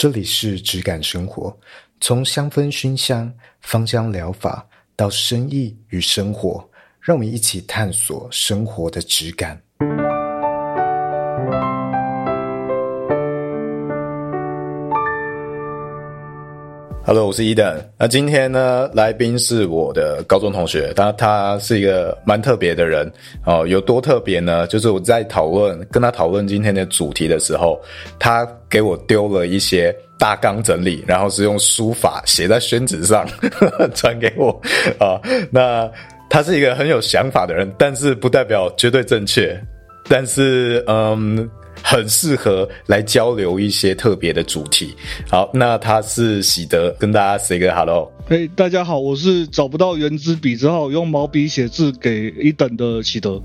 [0.00, 1.54] 这里是质感生活，
[2.00, 6.66] 从香氛熏香、芳香疗法到生意与生活，
[7.02, 9.62] 让我们一起探索生活的质感。
[17.10, 17.76] Hello，我是伊登。
[17.98, 23.12] 那今天呢，来宾是我的高中同学，他他是一个蛮特别的人
[23.44, 23.66] 哦。
[23.66, 24.64] 有多特别呢？
[24.68, 27.80] 就是我在讨论跟他讨论今天的主题的时候，
[28.20, 33.26] 他给我丢了一些大纲整理，然后是用书法写在宣纸上
[33.92, 34.52] 传给我
[35.00, 35.18] 啊。
[35.50, 35.90] 那
[36.28, 39.60] 他是一个很有想法的人，但是不代表绝对正确。
[40.08, 41.50] 但是，嗯。
[41.82, 44.94] 很适合来交流一些特别的主题。
[45.28, 48.10] 好，那他是喜德，跟大家 say 个 hello。
[48.26, 53.40] 嘿，大家好，我是找不到圆珠笔，只好用毛笔写字给一等的喜德。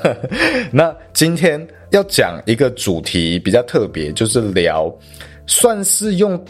[0.70, 4.92] 那今天要讲一个主题比较特别，就是聊，
[5.46, 6.42] 算是用。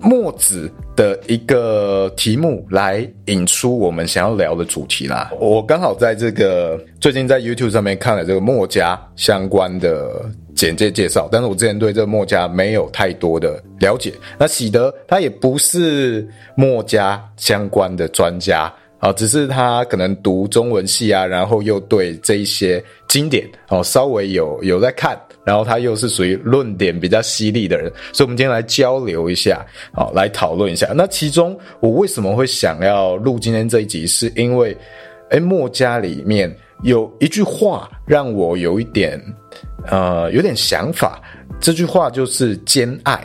[0.00, 5.30] 墨子的一个题目来引出我们想要聊的主题啦。
[5.40, 14.12] 我刚好在这个最近在 YouTube 上面看了这个墨家相关的简介介绍，但是我之前对这个墨家没有太多的了解。
[14.38, 25.18] 那喜德他也不是墨家相关的专家啊，只是他可能读中文系啊，然后又对这一些经典哦稍微有有在看。
[25.48, 30.92] 然后他又是属于论点比较犀利的人，所以我们今天来交流一下，好，来讨论一下。
[30.94, 34.76] 那其中我为什么会想要录今天这一集，是因为，
[35.30, 39.18] 诶，墨家里面有一句话让我有一点，
[39.86, 41.18] 呃，有点想法。
[41.58, 43.18] 这句话就是兼爱。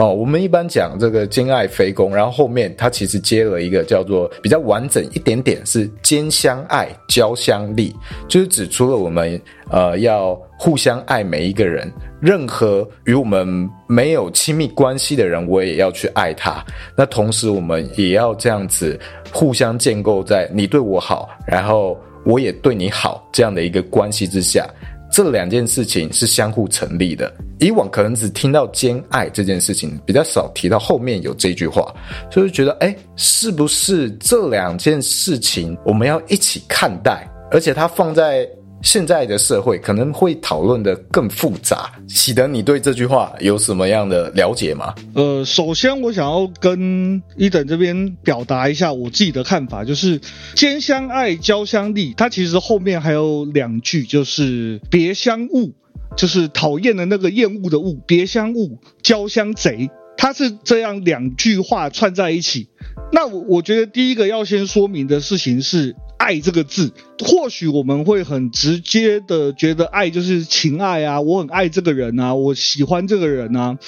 [0.00, 7.94] 哦，我们一般讲这个兼爱非攻，然后后面他其实接了一个叫做比较完整一点点，是兼相爱，交相利，
[8.26, 9.38] 就是指除了我们
[9.70, 16.64] 呃要互相爱每一个人，任何与我们没有亲密关系的人，我也要去爱他。
[16.96, 18.98] 那同时我们也要这样子
[19.30, 24.66] 互相建构在你对我好，然后我也对你好这样的一个关系之下。
[25.10, 27.32] 这两件事情是相互成立的。
[27.58, 31.94] 以往可能只听到兼爱这件事情，比较少提到后面有这句话，
[32.30, 37.28] 就是觉得，诶，是不是这两件事情我们要一起看待？
[37.50, 38.48] 而且它放在。
[38.82, 41.92] 现在的社会可能会讨论的更复杂。
[42.08, 44.94] 喜得，你对这句话有什么样的了解吗？
[45.14, 50.20] 呃，首先我想要跟一等这边表达一下我自己的看法，就是
[50.54, 52.14] 兼相爱，交相利。
[52.16, 55.70] 它其实后面还有两句，就是别相恶，
[56.16, 59.90] 就是讨厌的那个厌恶的恶，别相恶，交相贼。
[60.20, 62.68] 它是这样两句话串在一起。
[63.10, 65.96] 那我我觉得第一个要先说明的事情是。
[66.20, 66.92] 爱这个字，
[67.24, 73.78] 或许我们会很直接的觉得爱就是情爱啊，我很爱这个人啊，我喜欢这个人啊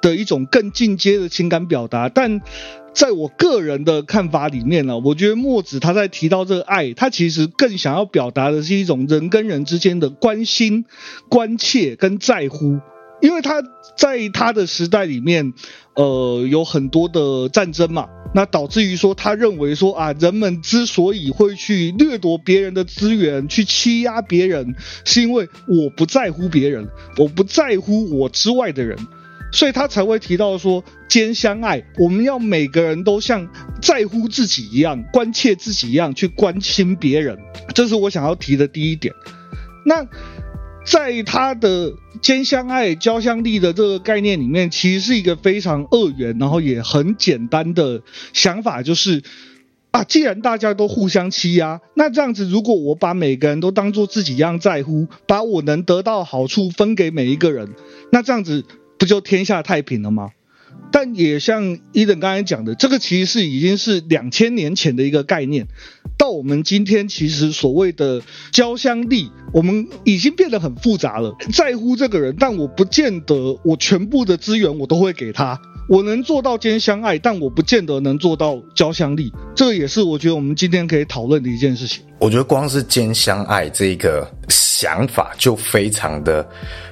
[0.00, 2.08] 的一种更进阶的情感表达。
[2.08, 2.40] 但
[2.94, 10.86] 在我个人的看法里面呢，我觉得墨子他在提到这个爱，他其实更想要表达的是一种人跟人之间的关心、
[11.28, 12.80] 关切跟在乎。
[13.22, 13.62] 因为他
[13.96, 15.54] 在他的时代里面，
[15.94, 24.74] 呃，有很多的战争嘛，那导致于说，他认为说啊，人们之所以会去掠夺别人的资源，去欺压别人，
[25.04, 28.98] 是因为我不在乎别人，我不在乎我之外的人，
[29.52, 33.48] 所以他才会提到说，兼相爱，我们要每个人都像
[33.80, 37.38] 在乎自己一样，关切自己一样去关心别人，
[37.72, 39.14] 这是我想要提的第一点。
[39.86, 40.04] 那。
[40.84, 49.22] 在他的兼相爱、交相利的这个概念里面，其实是一个非常恶缘，然后也很简单的想法，就是
[49.90, 57.70] 啊，既然大家都互相欺压，那这样子，如果我把每个人都当做自己一样在乎，把我能得到好处分给每一个人，
[58.10, 58.64] 那这样子
[58.98, 60.30] 不就天下太平了吗？
[60.94, 65.66] 但也像伊登刚才讲的，这个其实是已经是两千年前的一个概念。
[66.18, 68.20] 到我们今天，其实所谓的
[68.52, 71.34] 交相利，我们已经变得很复杂了。
[71.52, 75.58] 在乎这个人，但我不见得我全部的资源我都会给他。
[75.88, 79.32] 我能做到兼相爱，但我不见得能做到交相利。
[79.56, 82.04] 这个也是我觉得我们今天可以讨论的一件事情。
[82.18, 86.46] 我觉得光是兼相爱这一个想法就非常的，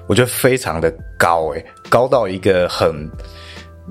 [0.08, 3.08] 我觉得非常的高诶，高到一个很。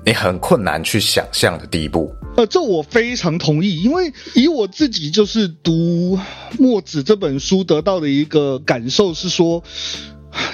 [0.05, 6.17] 你很困难去想象的地步，呃，这我非常同意，因为以我自己就是读
[6.57, 9.63] 墨子这本书得到的一个感受是说，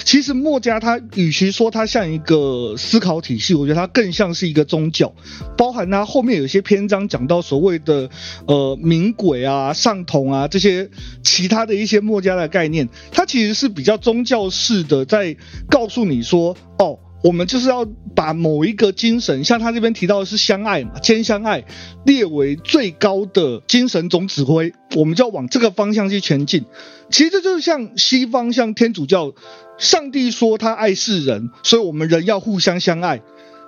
[0.04, 5.14] 其实墨家他与其说他像一个思考体系，我觉得他更像是一个宗教，
[5.56, 8.10] 包含他后面有些篇章讲到所谓的
[8.46, 10.90] 呃冥鬼啊、上同啊这些
[11.22, 15.36] 其他的一些墨家的概念，它其实是比较宗教式的，在
[15.70, 16.98] 告诉你说，哦。
[17.26, 17.84] 我们就是要
[18.14, 21.64] 把某一个精神，像他这边提到的是相爱嘛，兼相爱
[22.04, 26.66] 列为最高的精神总指挥，我们就要往这个方向去前进。
[27.10, 29.34] 其实这就是像西方，像天主教，
[29.76, 33.20] 上帝说他爱世人，所以我们人要互相相爱。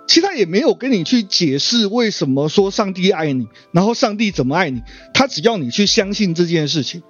[0.07, 4.83] 其实他也没有跟你去解释为什么说上帝爱你，然后上帝怎么爱你，
[5.13, 7.03] 他只要你去相信这件事情。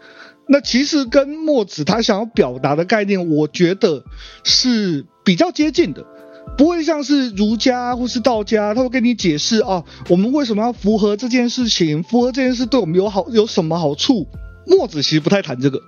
[0.49, 4.03] 那其实跟墨子他想要表达的概念，我觉得
[4.45, 6.07] 是比较接近的，
[6.57, 14.27] 不会像是儒家或是道家，他会跟你解释啊，我们为什么要符合这件事情，符合这件事对我们有好有什么好处？
[14.67, 15.81] 墨子其实不太谈这个。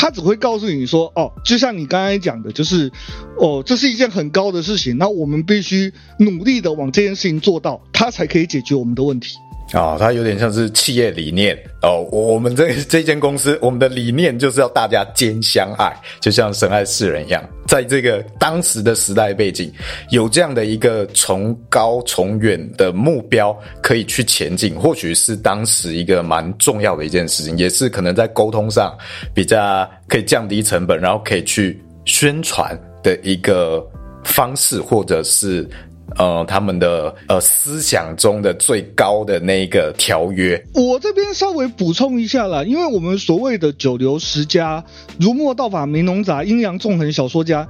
[0.00, 2.92] 他只会告诉你说，哦，就像你刚才讲的，就是，
[3.36, 9.34] 哦，这是一件很高的事情，那我们必须努力的往这件事情做到，它才可以解决我们的问题。
[9.74, 12.00] 哦，它有点像是企业理念哦。
[12.10, 17.42] 我们这 这间公司，我们的理念就是要大家兼相爱，就像神爱世人一样。
[17.66, 19.70] 在这个当时的时代背景，
[20.10, 28.96] 有这样的一个崇高崇远的目标可以去前进，或许是当时一个蛮重要的一件事情，也是可能在沟通上
[29.34, 33.86] 比较可以降低成本，然后可以去宣传的一个
[34.24, 35.68] 方式，或者是。
[36.16, 44.84] 呃，他们的呃思想中的最高的那一个条约，我这边稍微补充一下啦，因为我们所谓的九流十家、
[45.20, 47.68] 儒墨道法明农杂、阴阳纵横小说家，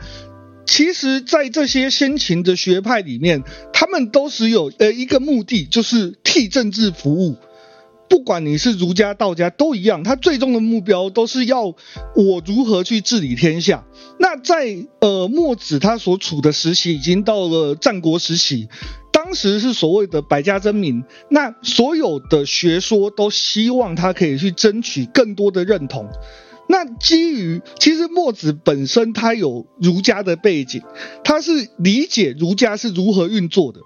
[0.64, 3.42] 其实，在这些先秦的学派里面，
[3.72, 7.36] 他们都是有呃一个目的，就是替政治服务。
[8.08, 13.84] 不管你是儒家、道家都一样，他最终的目标都是要我如何去治理天下。
[14.18, 18.68] 那在呃墨子他所处的时期，已经到了战国时期，
[19.12, 26.08] 当时是所谓的百家争鸣，那所有的学说都希望他可以去争取更多的认同。
[26.68, 30.82] 那基于其实墨子本身他有儒家的背景，
[31.24, 33.80] 他是理解儒家是如何运作的。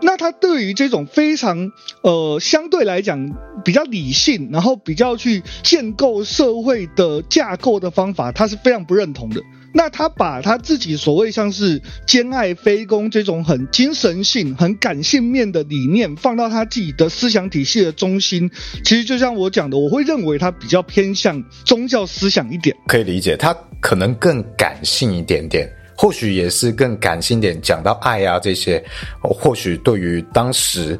[0.00, 1.70] 那他对于这种非常
[2.02, 3.30] 呃相对来讲
[3.64, 9.40] 比较理性，然后比较去建构社会的架构的方法，他是非常不认同的。
[9.74, 18.50] 那他把他自己所谓像是兼爱非攻这种很精神性、很感性面的理念放到他自己的思想体系的中心，
[18.84, 22.76] 其实就像我讲的，我会认为他比较偏向宗教思想一点。
[22.86, 25.70] 可以理解，他可能更感性一点点。
[25.94, 28.82] 或许也是更感性点，讲到爱啊这些，
[29.20, 30.98] 或许对于当时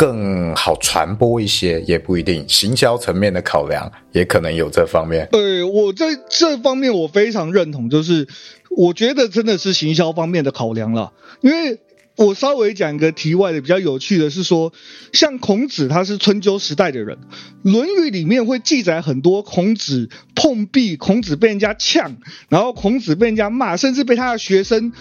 [0.00, 2.48] 更好传播一些，也不一定。
[2.48, 5.28] 行销层面的考量也可能有这方面。
[5.30, 8.26] 对，我在这方面我非常认同，就是
[8.74, 11.12] 我觉得真的是行销方面的考量了，
[11.42, 11.78] 因为。
[12.16, 14.72] 我稍微讲一个题外的比较有趣的是说，
[15.12, 17.16] 像孔子他是春秋时代的人，
[17.62, 22.18] 《论语》里面会记载很多孔子碰壁、孔子被人家呛，
[22.50, 24.92] 然后孔子被人家骂，甚至被他的学生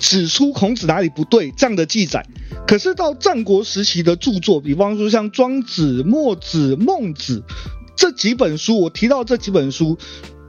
[0.00, 2.26] 指出孔子哪里不对这样的记载。
[2.66, 7.44] 可是到战国时期的著作，比方说像庄子、墨子、孟子
[7.96, 9.96] 这几本书，我提到这几本书。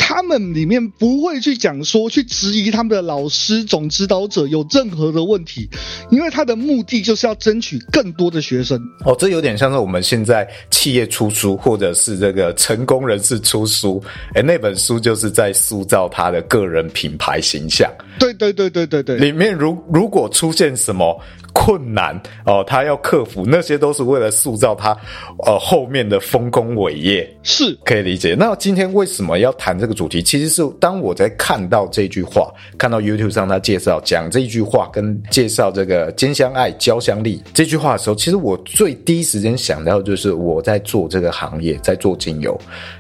[0.07, 5.67] 他们里面不会去讲说去质疑他们的老师总指导者有任何的问题，
[6.09, 8.79] 因为他的目的就是要争取更多的学生。
[9.03, 14.01] 哦，这有点像是我们现在企业出书，或者是这个成功人士出书，
[14.35, 17.91] 诶，那本书就是在塑造他的个人品牌形象。
[18.17, 21.21] 对对对对对对，里面如如果出现什么
[21.57, 22.15] 困难
[22.45, 24.95] 哦，他要克服，那些都是为了塑造他
[25.43, 28.35] 呃后面的丰功伟业，是可以理解。
[28.37, 30.21] 那今天为什么要谈这个主题？
[30.21, 42.55] 其实是当我在看到这句话，看到 YouTube 上他介绍讲这句话，跟介绍这个兼相爱、交相利这句话的时候，其实我最第一时间想到就是我在做这个行业，在做精油。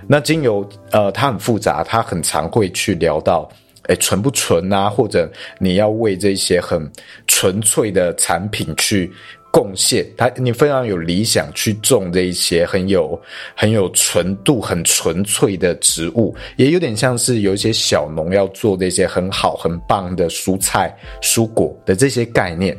[0.07, 3.47] 那精油呃，它很复杂，它很常会去聊到。
[3.87, 4.89] 诶，纯不纯啊？
[4.89, 5.29] 或者
[5.59, 6.89] 你要为这些很
[7.27, 9.11] 纯粹的产品去
[9.51, 13.19] 贡献，它你非常有理想去种这一些很有
[13.55, 22.77] 很有纯度、很纯粹的植物，也有点像是有一些小农要做这些很好很棒的蔬菜、蔬果的这些概念。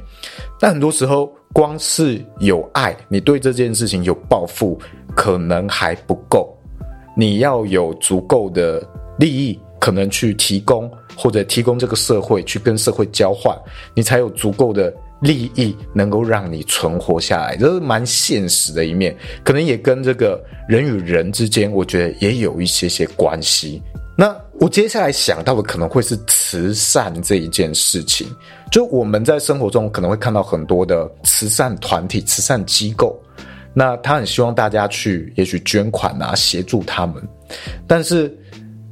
[0.61, 4.79] 但很多时候，光是有爱，你对这件事情有抱负，
[5.17, 6.55] 可能还不够，
[7.17, 8.87] 你要有足够的
[9.19, 9.59] 利益。
[9.79, 13.57] 可能去提供或者提供这个社会去跟社会交换，
[13.95, 19.17] 你才有足够的利益能够让你存活下来，这是蛮现实的一面。
[19.43, 23.83] 可能也跟这个人与人之间，我觉得也有一些些关系。
[24.17, 28.27] 那我接下来想到的可能会是慈善这一件事情，
[28.71, 33.17] 就我们在生活中可能会看到很多的慈善团体、慈善机构，
[33.75, 37.23] 那他很希望大家去，也许捐款啊，协助他们，
[37.87, 38.33] 但是。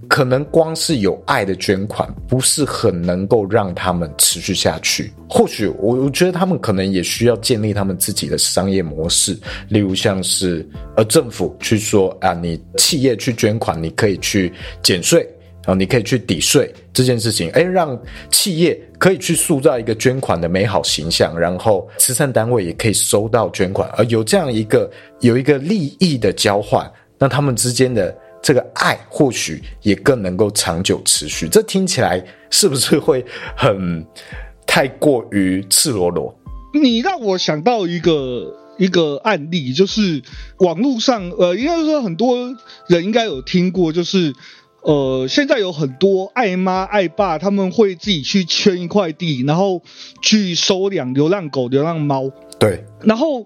[0.08, 5.12] 可能光是有爱的捐款，不是很能够让他们持续下去。
[5.28, 9.36] 或许我我觉得他们可能也需要建立他们自己的商业模式，
[9.68, 15.20] 例如像是呃政府去说啊，你企业去捐款，你可以去减税，
[15.64, 28.16] 然后你可以去抵税这件事情，诶，让企业可以去塑造一个捐款的美好形象，然后慈善单位也可以收到捐款，而有这样一个有一个利益的交换，那他们之间的。
[28.47, 33.26] 这个爱或许也更能够长久持续，这听起来是不是会
[33.57, 34.07] 很
[34.65, 36.33] 太过于赤裸裸？
[36.73, 40.23] 你让我想到一个一个案例，就是
[40.59, 44.33] 网络上呃，应该说很多人应该有听过，就是
[44.83, 49.83] 呃，现在有很多爱妈爱爸，他们会自己去圈一块地，然后
[50.23, 52.31] 去收养流浪狗、流浪猫。
[52.61, 53.45] 对，然后。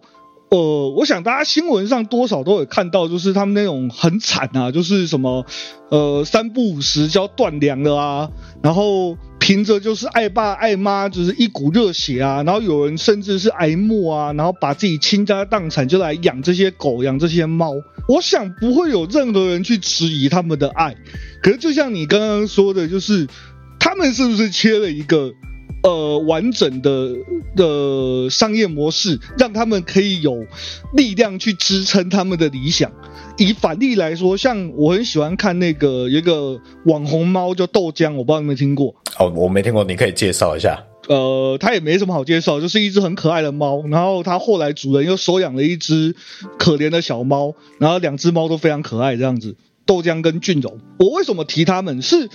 [0.51, 5.47] 呃，我想大家新闻上多少都有看到，就是他们那种很惨啊，就是什么，
[5.91, 8.31] 呃，三不五时就要断粮了啊，
[8.61, 17.73] 然后凭着就是爱爸爱妈，就是一股热血啊，然后有人甚至是挨骂啊，然后把自己倾家荡产就来养这些狗，养这些猫。
[18.09, 20.97] 我想不会有任何人去质疑他们的爱，
[21.45, 23.29] 可是就像你刚刚说的，就是
[23.79, 25.31] 他们是不是缺了一个？
[25.83, 27.17] 呃，完整的
[27.57, 30.45] 的商业模式，让他们可以有
[30.95, 32.93] 力量去支撑他们的理想。
[33.39, 38.95] 以反例来说，像我很喜欢看那个有一个网红猫叫豆浆，我不知道你有没有听过。
[39.19, 40.85] 哦，我没听过，你可以介绍一下。
[41.09, 43.83] 呃，它也没什么好介绍，就是一只很可爱的猫。
[43.89, 46.15] 然后它后来主人又收养了一只
[46.59, 49.57] 可怜的小猫，然后两只猫都非常可爱，这样子。
[49.87, 52.29] 豆浆跟俊荣，我为什么提他们是？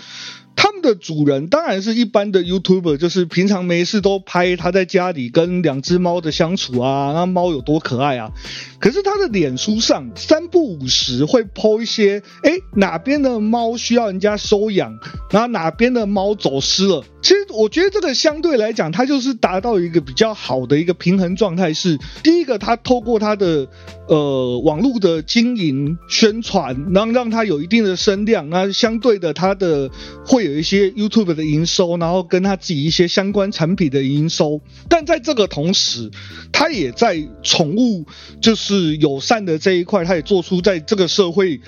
[0.65, 8.31] 他们的主人当然是一般的 YouTuber，就是平常没事都拍他在家里跟两只猫的相处啊，那猫有多可爱啊。
[8.79, 14.97] 可是他的脸书上三不五时会 po 一些，哎，哪边的猫需要人家收养，
[15.29, 17.03] 然后哪边的猫走失了。
[17.21, 21.73] 其实我觉得这个相对来讲，它就是达到一个比较好的一个平衡状态。
[21.75, 23.67] 是第一个，他透过他的
[24.07, 29.89] 呃网络的经营宣传，然后让他有一定的声量，那相对的他的
[30.23, 34.61] 会有一些 YouTube 的营收，然后跟他自己一些相关产品的营收。
[34.89, 36.09] 但在这个同时，
[36.51, 38.05] 他也在宠物
[38.41, 41.59] 就是友善的这一块，他也做出在这个社会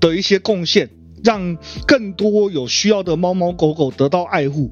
[0.00, 0.90] 的一些贡献，
[1.22, 4.70] 让更多有需要的猫猫狗狗得到爱护。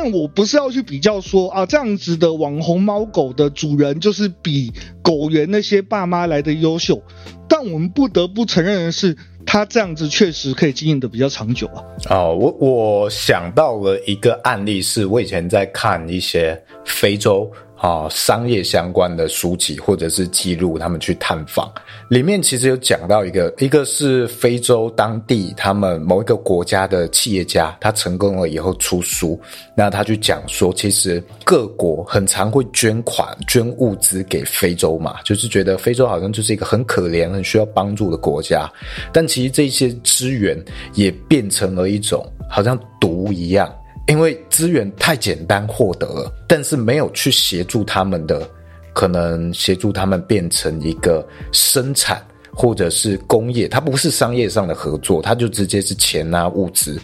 [0.00, 7.02] 但我不是要去比较说啊，这样子的网红猫狗的主人就是比狗园那些爸妈来的优秀。
[7.48, 11.82] 但我们不得不承认的是，它这样子确实可以经营的比较长久啊。
[12.10, 17.50] 哦，我我想到了一个案例，是我以前在看一些非洲。
[17.78, 21.72] 啊、商业相关的书籍或者是记录，他们去探访，
[22.08, 29.40] 里面其实有讲到一个，一个是非洲当地他们某一个国家的企业家，他成功了以后出书，
[29.76, 38.68] 那他去讲说，其实各国很常会捐款、捐物资给非洲嘛，就是觉得非洲好像就是一个很可怜、很需要帮助的国家，
[39.12, 40.60] 但其实这些资源
[40.94, 43.72] 也变成了一种好像毒一样。
[44.08, 48.48] 因为资源太简单获得了，但是没有去协助他们的，
[48.94, 52.24] 可能协助他们变成一个生产
[52.54, 56.98] 或者是工业，它不是商业上的合作，它就直接是钱啊物资，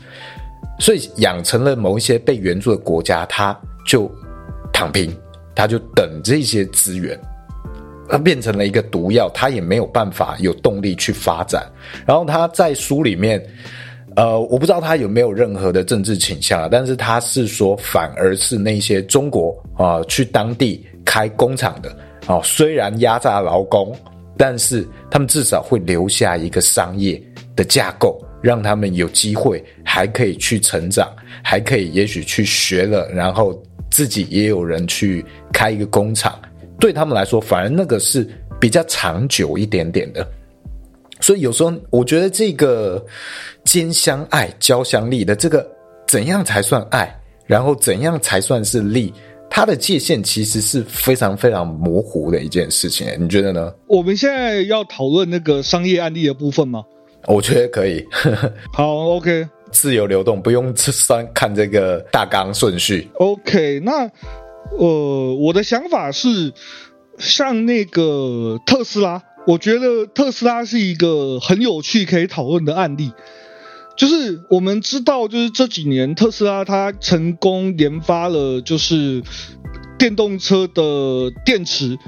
[0.80, 3.54] 所以养成了某一些被援助的国家，它
[3.86, 4.10] 就
[4.72, 5.14] 躺平，
[5.54, 7.20] 它就等这些资源，
[8.08, 11.70] 它变成了一个毒药，它也没有办法有动力去发展。
[12.06, 13.46] 然后他在书里面。
[14.16, 21.90] 呃，我不知道他有没有任何的政治倾向啊，但是他是说，反而是那些中国啊、去当地开工厂的
[22.26, 23.94] 啊、虽然压榨劳工，
[24.36, 27.20] 但是他们至少会留下一个商业
[27.56, 36.38] 的架构，让他们有机会还可以去成长，还可以也许去学了，然后自己也有人去开一个工厂，
[36.78, 38.24] 对他们来说，反而那个是
[38.60, 40.24] 比较长久一点点的。
[41.20, 43.04] 所以有时候我觉得这个
[43.64, 45.66] 兼相爱、交相利的这个
[46.06, 49.12] 怎样才算爱，然后怎样才算是利，
[49.48, 53.06] 它的界限其实是非常非常模糊的一件事情。
[53.18, 53.72] 你觉得呢？
[53.86, 56.84] 我们现在要讨论那个商业案例的部分吗？
[57.26, 58.04] 我觉得可以。
[58.72, 63.08] 好，OK，自由流动，不用算看这个大纲顺序。
[63.14, 64.10] OK，那
[64.76, 66.52] 呃，我的想法是
[67.18, 69.22] 像那个特斯拉。
[69.46, 73.12] 我觉得特斯拉是一个很有趣可以讨论的案例，
[73.96, 79.22] 就是我们知道，就是这几年特斯拉它成功研发了就是
[79.98, 81.98] 电动车的电池，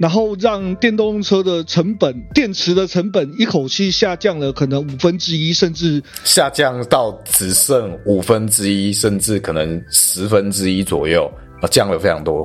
[0.00, 12.42] 然后让电动车的成本、电池的成本一口气下降了可能五分之一，甚至下降到只剩五分之一，甚至可能十分之一左右，啊，降了非常多。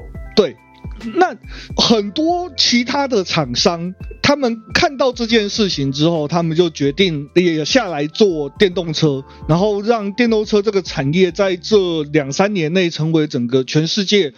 [1.15, 1.35] 那
[1.75, 14.33] 很多其他的厂商，他们看到这件事情之后，他们就决定也下来做电动车，然后让电动车这个产业在这两三年内成为整个全世界，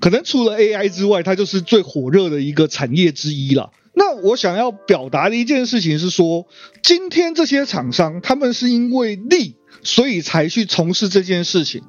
[0.00, 3.72] 可能除了 AI 之外，它就是最火热的一个产业之一了。
[3.92, 6.46] 那我想要表达的一件事情是说，
[6.82, 11.82] 今天这些厂商他们是因为利，所以才去从事这件事情。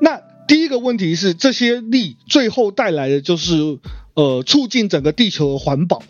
[0.00, 0.20] 那。
[0.46, 3.78] 第一个问题是，这些力最后带来的就是，
[4.14, 6.02] 呃，促进整个地球的环保。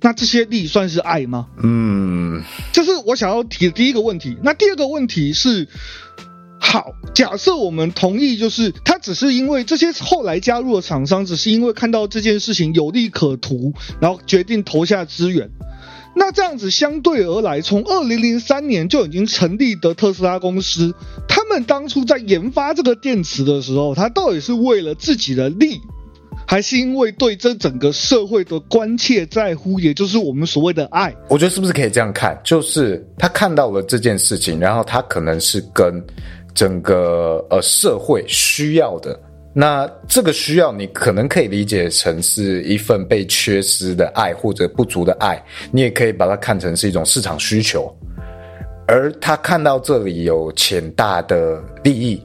[0.00, 1.48] 那这些力算是爱吗？
[1.62, 2.42] 嗯，
[2.72, 4.36] 这是我想要提的第一个问题。
[4.42, 5.66] 那第二个问题是，
[6.60, 15.50] 好，假设我们同意，就是他只是因为这些后来加入的厂商，只是因为看到这件事情有利可图，然后决定投下资源。
[16.18, 20.94] 那这样子相对而来，从二零零三年就已经成立的特斯拉公司，
[21.28, 25.78] 他们当初在研发这个电池的时候，他到底是为了自己的利，
[26.46, 31.14] 还是因为对这整个社会的关切在乎，也就是我们所谓的爱？
[31.28, 32.40] 我觉得是不是可以这样看？
[32.42, 36.02] 就是他看到了这件事情，然后他可能是跟
[36.54, 39.20] 整个呃社会需要的。
[39.58, 47.90] 那这个需要，你可能可以理解成是一份被缺失的爱或者不足的爱，你也可以把它看成是一种市场需求。
[48.86, 52.22] 而他看到这里有潜大的利益，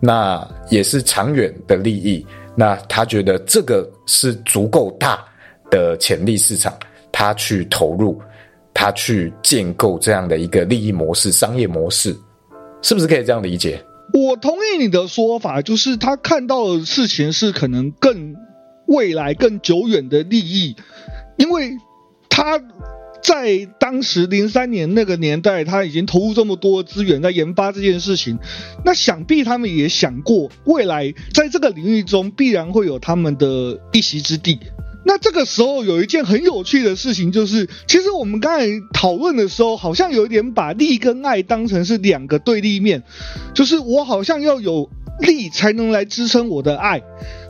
[0.00, 2.26] 那也是长远的利益，
[2.56, 5.24] 那他觉得这个是足够大
[5.70, 6.76] 的潜力市场，
[7.12, 8.20] 他去投入，
[8.74, 12.12] 他去建构这样的一个利益模式、商业模式，
[12.82, 13.80] 是不是可以这样理解？
[14.16, 18.36] 我同意你的说法，就是他看到的事情是可能更
[18.86, 20.76] 未来、更久远的利益，
[21.36, 21.72] 因为
[22.28, 22.60] 他
[23.20, 28.38] 在当时零三年那个年代，他已经投入这么多资源在研发这件事情，
[28.84, 34.60] 那想必他们也想过，未来在这个领域中必然会有他们的一席之地。
[35.06, 43.02] 那这个时候有一件很有趣的事情，就是其实我们刚才讨论的时候，好像有一点把利跟爱当成是两个对立面，
[43.54, 47.02] 就是我好像要有利才能来支撑我的爱。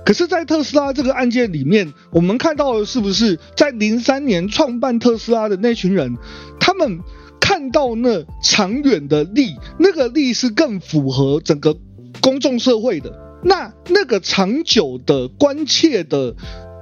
[0.04, 6.16] 可是，在特斯拉这个案件里面，我们看到的是不是在零三年创办特斯拉的那群人，
[6.60, 6.98] 他们
[7.40, 11.74] 看到那长远的利，那个利是更符合整个
[12.20, 16.34] 公众社会的，那那个长久的关切的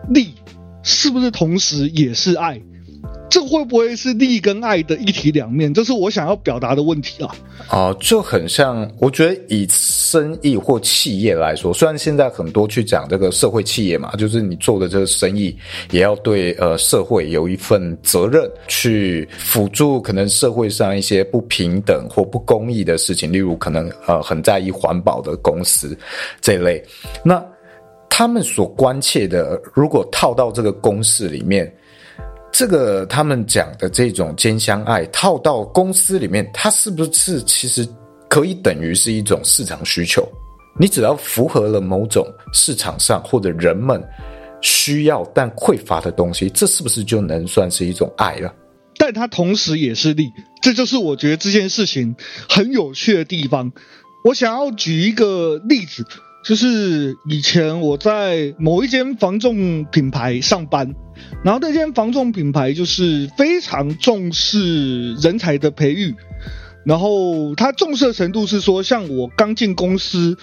[0.09, 0.35] 利。
[0.83, 2.61] 是不是同时也是爱？
[3.29, 5.73] 这会不会是利跟爱的一体两面？
[5.73, 7.35] 这是我想要表达的问题啊！
[7.71, 15.57] 哦，就很像，我觉得以生意或企业来说，虽然现在很多去讲这个社会企业嘛，就是你做的这个生意
[15.93, 25.97] 也要对呃社会有一份责任，去辅助可能社会上一些不平等或不公义的事情，例如可能呃很在意环保的公司
[26.43, 26.85] 这类，
[27.25, 27.43] 那。
[28.15, 31.75] 他们所关切的，如果套到这个公式里面，
[32.53, 37.89] 这个他们讲的这种兼相爱，套到公司里面，它是不是其实
[38.29, 40.29] 可以等于是一种市场需求？
[40.79, 42.23] 你只要符合了某种
[42.53, 44.07] 市场上或者人们
[44.61, 48.55] 需要但匮乏的东西，这是不是就能算是一种爱了？
[48.99, 52.15] 但它同时也是利，这就是我觉得这件事情
[52.47, 53.73] 很有趣的地方。
[54.23, 56.05] 我想要举一个例子。
[56.45, 60.93] 就是以前我在某一间房仲品牌上班，
[61.45, 66.15] 然后那间房仲品牌就是非常重视人才的培育，
[66.85, 70.37] 然后他重视的程度是说，像我刚进公司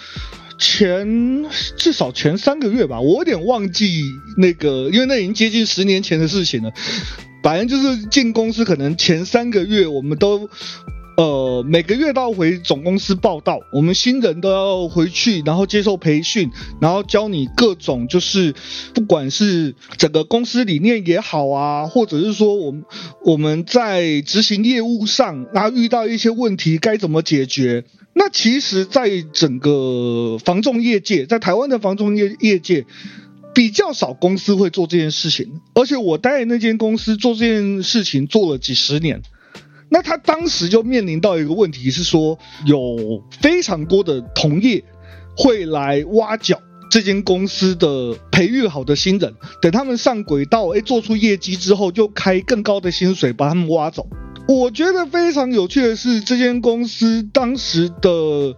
[0.57, 4.01] 前至少前三个月吧，我有点忘记
[4.37, 6.71] 那个，因为那已经接近十年前的事情了。
[7.43, 10.49] 反正就是进公司可能前三个月，我们都。
[11.19, 18.55] 呃，每个月都要回总公司报到，我们新人都要回去，然后接受培训，然后教你各种，就是
[18.93, 22.85] 不管是整个公司理念也好啊，或者是说我们
[23.25, 27.83] 我们在执行业务上，然后遇到一些问题该怎么解决。
[28.13, 32.85] 那其实，在整个房仲业界，在台湾的房仲业业界，
[33.53, 39.21] 比较少公司会做这件事情，而且我待在那间公司做这件事情做了几十年。
[39.89, 44.83] 那他当时就面临到一个问题是说，有非常多的同业
[45.35, 54.07] 会来挖角这间公司的培育好的新人，等他们上轨道，诶，做出业绩之后，就开更高的薪水把他们挖走。
[54.47, 58.55] 我觉得非常有趣的是，这间公司当时的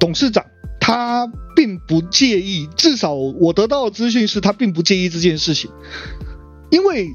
[0.00, 0.44] 董事长
[0.80, 5.70] 他并不介意，至少我得到的资讯是他并不介意这件事情。
[6.70, 7.08] 因为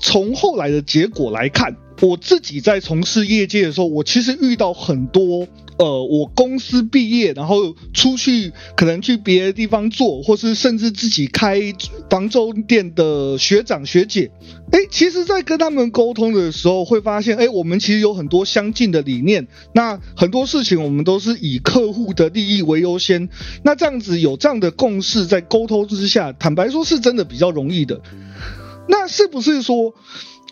[0.00, 5.46] 从后来的结果来看，我自己在从事业界的时候，我其实遇到很多。
[5.78, 11.72] 呃，我公司毕业，然后出去可能去别的地方做，或是甚至自己开
[12.10, 14.32] 房中店的学长学姐，
[14.72, 19.46] 哎，其实，在跟他们沟通的时候，会发现，哎，我们其实有很多相近的理念。
[19.72, 23.28] 那很多事情，我们都是以客户的利益为优先。
[23.62, 28.00] 那这样子有这样的共识，在沟通之下，坦白说，是真的比较容易的。
[28.88, 29.94] 那是不是说？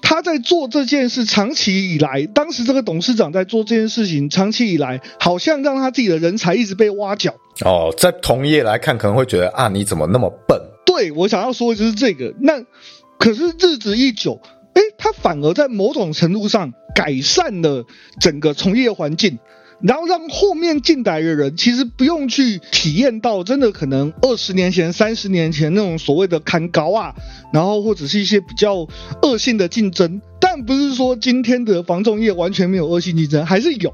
[0.09, 7.35] 他在做这件事，长期以来，当时这个董事长在做这件事情，长期以来，好像让他自己的人才一直被挖角。
[7.65, 10.57] 哦，在同业来看，可能会觉得啊，你怎么那么笨？
[10.87, 12.33] 对，我想要说的就是这个。
[12.41, 12.63] 那
[13.19, 14.41] 可是日子一久，
[14.75, 17.85] 诶，他反而在某种程度上改善了
[18.21, 19.41] 整个从业环境。
[19.83, 27.15] 然后让后面进来的人其实不用去体验到真的可能二十年前、三十年前那种所谓的砍高啊，
[27.53, 28.87] 然后或者是一些比较
[29.23, 30.21] 恶性的竞争。
[30.41, 33.93] 但不是说今天的房仲业完全没有恶性竞争，还是有。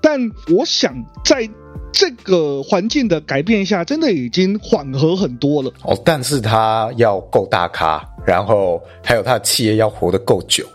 [0.00, 0.20] 但
[0.54, 0.94] 我想
[1.24, 1.48] 在
[1.90, 5.72] 这个环境的改变下，真的已经缓和很多了。
[5.82, 10.66] 哦，但是他要够大咖，然后还有他的企业要活得够久。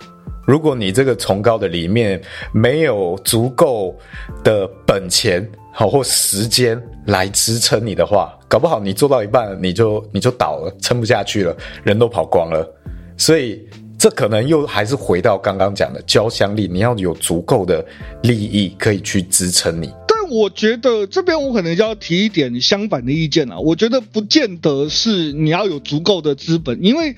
[0.49, 2.19] 如果你这个崇高的理念
[2.51, 3.95] 没有足够
[4.43, 12.67] 的本钱好或时间来支撑你的话，搞不好你做到一半你就你就倒了，撑不下去了，人都跑光了。
[13.15, 13.63] 所以
[13.95, 17.85] 这可能又还是回到刚刚讲的交相力，你要有足够的
[18.23, 19.93] 利益可以去支撑你。
[20.07, 27.15] 但我觉得这边我可能就要提一点相反的意见啊，我觉得不见得是你要有足够的资本，因为。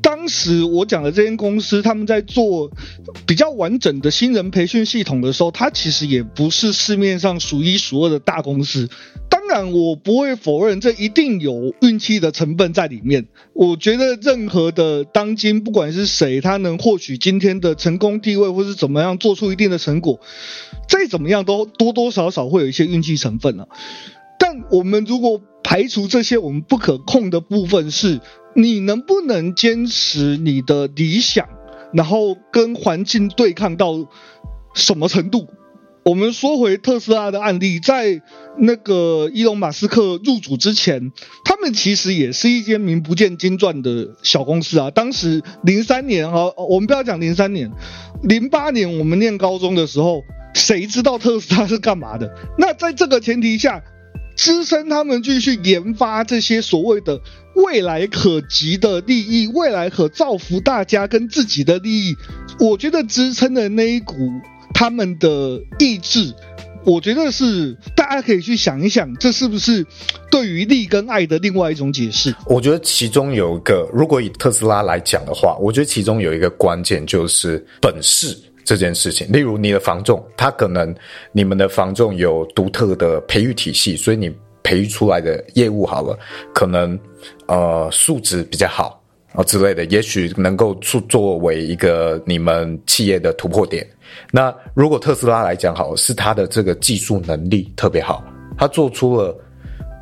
[0.00, 2.70] 当时我讲的这间公司，他们在做
[3.26, 8.88] 比较完整的新人培训系统的时候，它其实也不是市面上数一数二的大公司。
[9.28, 13.26] 当然，我不会否认这一定有运气的成分在里面。
[13.52, 20.20] 我觉得任何的当今，不管是谁，他能获取今天的成功地位，或是怎么样做出一定的成果，
[20.88, 23.68] 再怎么样都多多少少会有一些运气成分了。
[24.38, 28.20] 但我们如果排除这些我们不可控的部分，是。
[28.60, 31.48] 你能不能坚持你的理想，
[31.92, 33.94] 然后跟环境对抗到
[34.74, 35.46] 什么程度？
[36.04, 38.20] 我们说回特斯拉的案例，在
[38.58, 41.12] 那个伊隆马斯克入主之前，
[41.44, 44.90] 他们其实也是一间名不见经传的小公司啊。
[44.90, 47.70] 当时零三年啊，我们不要讲零三年，
[48.24, 52.28] 零八年我们念高中的时候，谁知道特斯拉是干嘛的？
[52.58, 53.84] 那在这个前提下，
[54.34, 57.20] 支撑他们继续研发这些所谓的。
[57.64, 62.16] 未来可及的利益，未来可造福大家跟自己的利益，
[62.60, 64.14] 我觉得支撑的那一股
[64.72, 66.32] 他们的意志，
[66.84, 69.84] 我觉得是大家可以去想一想，这是不是
[70.30, 72.32] 对于利跟爱的另外一种解释？
[72.46, 79.26] 我觉得其中有一个，如果以特斯拉来讲的话，我觉得其中有一个关键就是本事这件事情。
[79.32, 80.94] 例如你的房仲，他可能
[81.32, 84.32] 你们的房仲有独特的培育体系，所以你。
[84.68, 86.18] 培育出来的业务好了，
[86.52, 86.98] 可能
[87.46, 89.02] 呃素质比较好
[89.32, 93.86] 啊之类的，也许能够作作为一个你们企业的突破点。
[94.30, 98.22] 那如果特斯拉来讲好，是它的这个技术能力特别好，
[98.58, 99.34] 它做出了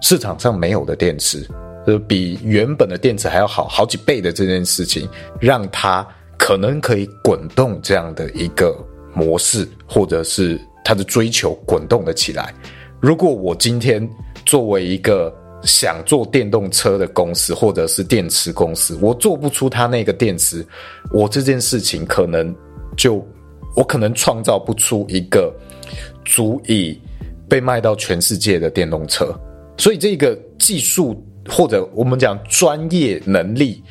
[0.03, 1.47] 市场上没有的电池，
[1.87, 5.09] 呃，比原本的电池还要好好几倍的这件事情，
[5.41, 6.05] 让它
[6.37, 8.77] 可能可以滚动这样的一个
[9.15, 12.53] 模式，或者是它的追求滚动了起来。
[13.01, 14.09] 如果我今天
[14.47, 20.65] 作为一个想做电动车的公司，或者是电池公司，我做不出它那个电池，
[21.13, 22.55] 我这件事情可能
[22.97, 23.27] 就
[23.75, 25.53] 我可能创造不出一个
[26.25, 26.99] 足以
[27.49, 29.35] 被卖到全世界的电动车。
[29.77, 33.83] 所以这个技术或者我们讲专业能力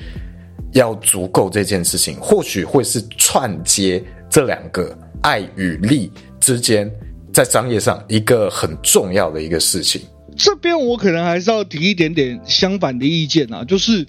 [0.71, 6.89] 要足够，这件事情或许会是串接这两个爱与利之间，
[7.33, 10.01] 在商业上一个很重要的一个事情。
[10.37, 14.05] 这边我可能还是要提一点点相反的意见啊，就是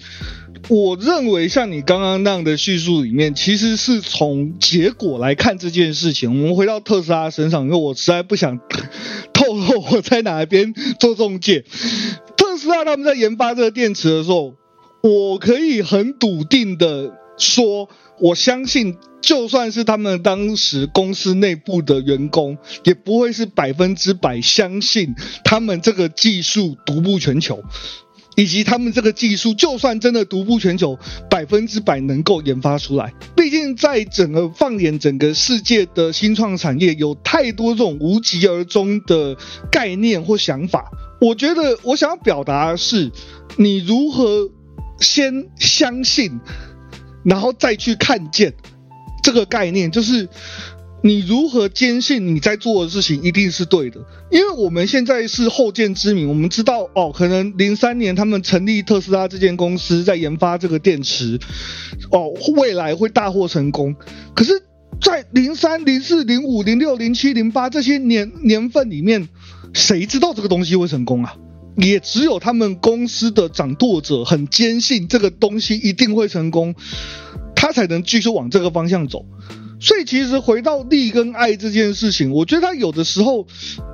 [0.68, 6.30] 我认为像你刚刚那样的叙述里面，其实是从结果来看这件事情。
[6.30, 8.58] 我们回到特斯拉身上，因为我实在不想
[9.32, 11.64] 透露我在哪一边做中介。
[12.36, 14.54] 特斯拉他们在研发这个电池的时候，
[15.02, 17.88] 我可以很笃定的说，
[18.20, 18.96] 我相信。
[19.22, 27.60] 就算是他们当时公司内部的员工，也不会是百分之百相信他们这个技术独步全球，
[28.36, 30.96] 以及他们这个技术就算真的独步全球，
[31.28, 33.12] 百分之百能够研发出来。
[33.34, 39.36] 毕竟在整个放眼整个世界的新创产业，有太多这种无疾而终的
[39.72, 40.84] 概念或想法。
[41.20, 43.10] 我觉得我想要表达的是，
[43.56, 44.48] 你如何
[45.00, 46.38] 先相信。
[47.26, 48.54] 然后再去看见
[49.22, 50.28] 这个概念，就是
[51.02, 54.00] 你如何坚信你在做的事情一定是对的。
[54.30, 61.38] 因为我们现在是后见之明，我们知道哦，可能零三年他们成立特斯拉这间公司在研发这个电池，
[62.10, 63.94] 哦，未来会大获成功。
[64.34, 64.62] 可是，
[65.00, 69.28] 在零三、零四、零五、零六、零七、零八这些年年份里面，
[69.74, 71.34] 谁知道这个东西会成功啊？
[71.76, 76.74] 也只有他们公司的掌舵者很坚信这个东西一定会成功，
[77.54, 79.24] 他才能继续往这个方向走。
[79.78, 83.42] 所以，其实回到利跟爱这件事情，我觉得他有的时候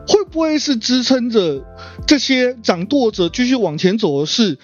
[0.07, 1.65] 会不会是支撑着
[2.07, 4.59] 这些掌舵者继续往前走的是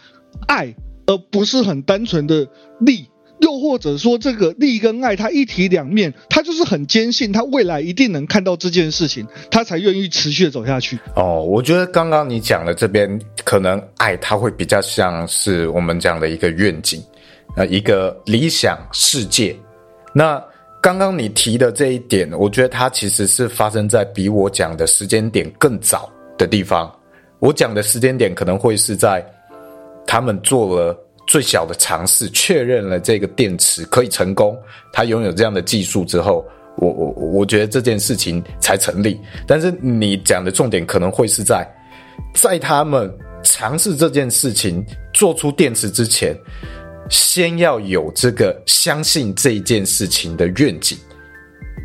[0.46, 0.76] 爱，
[1.06, 2.46] 而不是很单纯的
[2.80, 3.08] 利。
[3.40, 10.98] 又或者说，这个利跟爱，他一体两面，他就是很坚信他未来一定能看到这件事情，他才愿意持续的走下去。
[11.14, 17.02] 哦，我觉得刚刚你讲的这边，可能爱他会比较像是我们讲的一个愿景，
[17.56, 19.56] 呃，一个理想世界。
[20.12, 20.42] 那
[20.82, 26.92] 刚刚你提的这一点，我觉得它其实是发生在比我讲的时间点更早的地方。
[27.38, 29.24] 我讲的时间点可能会是在
[30.06, 31.04] 他们做了。
[31.28, 34.58] 最小的尝试确认了这个电池可以成功，
[34.92, 36.44] 他拥有这样的技术之后，
[36.78, 39.20] 我我我觉得这件事情才成立。
[39.46, 41.68] 但是你讲的重点可能会是在，
[42.34, 43.14] 在他们
[43.44, 46.34] 尝试这件事情做出电池之前，
[47.10, 50.96] 先要有这个相信这件事情的愿景，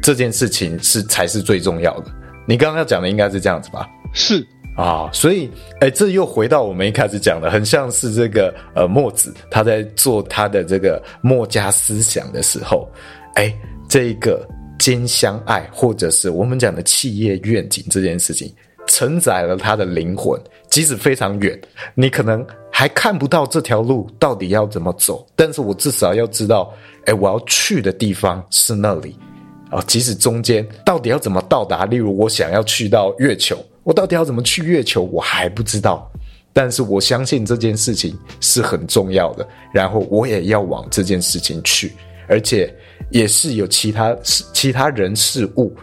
[0.01, 2.11] 这件事情是才是最重要的。
[2.47, 3.85] 你刚刚要讲的应该是这样子吧？
[4.13, 4.47] 是。
[4.75, 5.49] 啊、所以，
[5.81, 12.89] 哎，这又回到我们一开始讲的，很像是这个呃，墨子他在做他的这个墨家思想的时候，
[13.35, 13.55] 哎，
[13.87, 14.43] 这个
[14.79, 18.51] 兼相爱，或者是我们讲的企业愿景这件事情，
[18.87, 21.55] 承载了他的灵魂，即使非常远，
[21.93, 26.73] 你可能还看不到这条路到底要怎么走，但是我至少要知道，
[27.05, 29.15] 哎，我要去的地方是那里，
[29.69, 33.55] 啊、即使中间到底要怎么到达，例如我想要去到月球。
[33.83, 35.03] 我到底要怎么去月球？
[35.03, 36.09] 我还不知道，
[36.51, 41.91] 但是我相信这件事情是很重要的，然后我也要往这件事情去，
[42.27, 42.73] 而且
[43.11, 45.73] 也是有其他其他人事物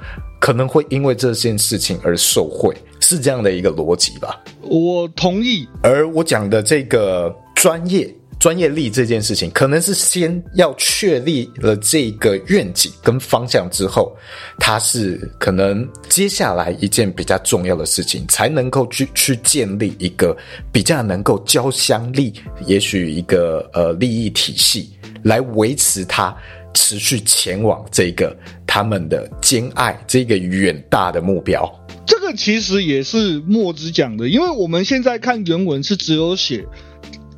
[0.41, 4.43] 可能会因为这件事情而受贿，是这样的一个逻辑吧？
[4.63, 5.69] 我同意。
[5.83, 8.13] 而我讲的这个专业。
[8.41, 14.17] 专业力这件事情，可能是先要确立了这个愿景跟方向之后，
[14.59, 20.35] 它是可能接下来一件比较重要的事情，才能够去去建立一个
[20.73, 22.33] 比较能够交相利，
[22.65, 24.89] 也许一个呃利益体系，
[25.23, 26.35] 来维持它
[26.73, 28.35] 持续前往这个
[28.67, 31.71] 他们的兼爱这个远大的目标。
[32.07, 36.65] 这个其实也是墨子讲的，因为我们现在看原文是只有写。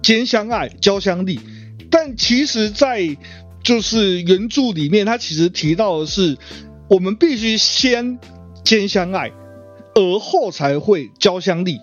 [0.03, 1.39] 兼相爱，交相利，
[1.91, 3.17] 但其实，在
[3.63, 6.37] 就是原著里面，他其实提到的是，
[6.91, 8.19] 我们必须先
[8.65, 9.31] 兼相爱，
[9.95, 11.79] 而后才会交相利。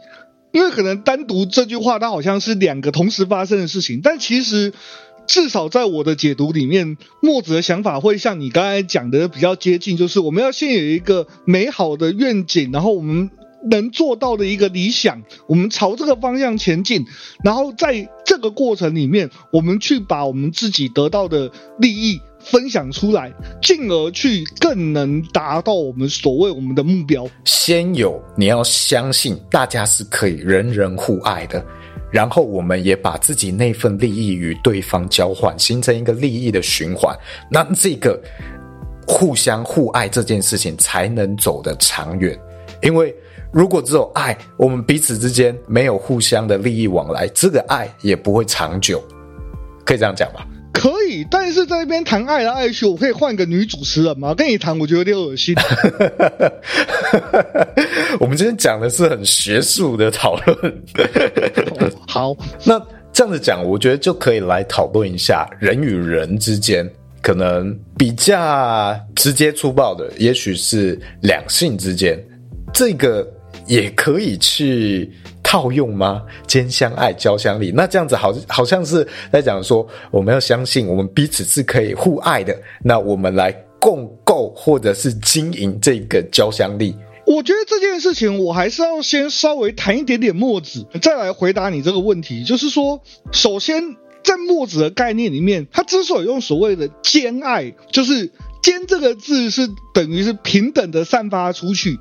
[0.52, 4.74] 因为可能单独这句话，它好像是两个同时发生的事情，但其实
[5.26, 13.30] 至少在我的解读里面，墨子的想法会像你刚才讲的比较接近，就是我们要先有一个美好的愿景，然后我们。
[13.70, 17.06] 能做到的一个理想，我们朝这个方向前进，
[17.44, 27.28] 然后在这个过程里面，我们去把我们自己得到的利益分享出来，进而去更能达到我们所谓我们的目标。
[27.44, 31.64] 先有你要相信大家是可以人人互爱的，
[32.12, 37.14] 然后我们也把自己那份利益与对方交换，形成一个利益的循环。
[37.52, 38.18] 那这个
[39.06, 42.40] 互相互爱这件事情才能走得长远，
[42.82, 43.14] 因为。
[43.52, 49.04] 如果只有爱，我们彼此之间没有互相的利益往来，这个爱也不会长久，
[49.84, 50.46] 可以这样讲吧？
[50.72, 54.36] 可以，但是在那边谈爱来爱去，我可以换个女主持人吗？
[54.36, 55.56] 跟你谈，我觉得有点恶心。
[58.20, 60.84] 我们今天讲的是很学术的讨论。
[62.08, 62.80] 好，那
[63.12, 66.88] 这样子讲，我觉得就可以来讨论一下人与人之间
[67.22, 72.24] 可能比较直接粗暴的，也许是两性之间
[72.72, 73.28] 这个。
[73.70, 75.08] 也可以去
[75.44, 76.24] 套用吗？
[76.48, 77.72] 兼相爱，交相利。
[77.72, 82.60] 那这样子好，好像是在讲说，我们要相信我们彼此是可以互爱的。
[82.84, 86.96] 那我们来共构或者是经营这个交相利。
[87.28, 92.44] 我觉得这件事情，我还是要先稍微谈一点点墨子，再来回答你这个问题。
[92.44, 98.32] 就是说，首先在墨子的概念里面，他之所以用所谓的兼爱，就是
[98.64, 102.00] “兼”这个字是等于是平等的散发出去。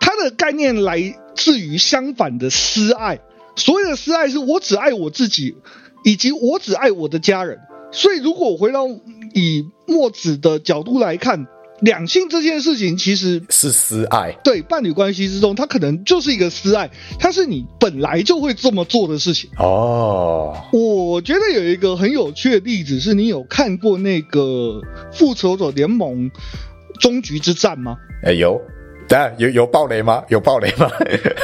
[0.00, 1.00] 它的概念来
[1.34, 3.20] 自于相反的私爱，
[3.56, 5.56] 所谓的私爱是我只爱我自己，
[6.04, 7.58] 以及我只爱我的家人。
[7.92, 8.86] 所以如果我回到
[9.34, 11.46] 以墨子的角度来看。
[11.80, 19.48] 两性这件事情其实是私爱，对伴侣关系之中，它可能就是一个私爱，它是你本来就会这么做的事情。
[19.58, 24.82] 哦，我觉得有一个很有趣的例子，是你有看过那个
[25.16, 26.28] 《复仇者联盟：
[26.98, 27.96] 终局之战》吗？
[28.24, 28.60] 哎，有，
[29.08, 30.22] 等下有有暴雷吗？
[30.28, 30.90] 有暴雷吗？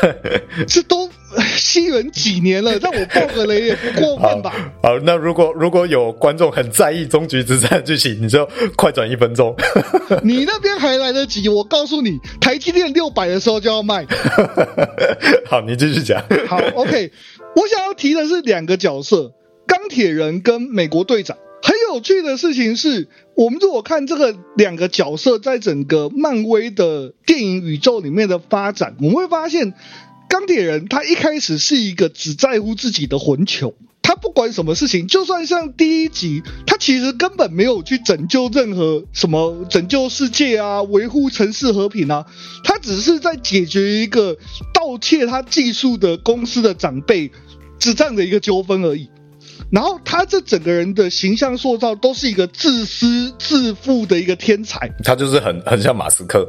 [0.68, 1.10] 这都。
[1.56, 4.52] 西元几年了，让我爆个雷也不过分吧？
[4.80, 9.52] 好，好，那如果如果有观众很在意终局之战剧情，你就快转一分钟。
[10.22, 14.06] 你那边还来得及，我告诉你，台积电六百的时候就要卖。
[15.46, 16.22] 好，你继续讲。
[16.46, 17.10] 好，OK，
[17.56, 19.32] 我想要提的是两个角色：
[19.66, 21.36] 钢铁人跟美国队长。
[21.94, 29.74] 有趣的事情是，我们如果看这个两个角色在整个漫威的电影宇宙里面的发展，我们会发现。
[30.26, 42.26] 钢铁人他一开始是一个只在乎自己的混球，他不管什么事情，就算像第一集，他其实根本没有去拯救任何什么拯救世界啊，维护城市和平啊，
[42.64, 44.36] 他只是在解决一个
[44.72, 47.30] 盗窃他技术的公司的长辈，
[47.78, 49.08] 只这样的一个纠纷而已。
[49.70, 56.48] 然后他这整个人的形象塑造都是一个自私自负的一个天才，他就是很很像马斯克，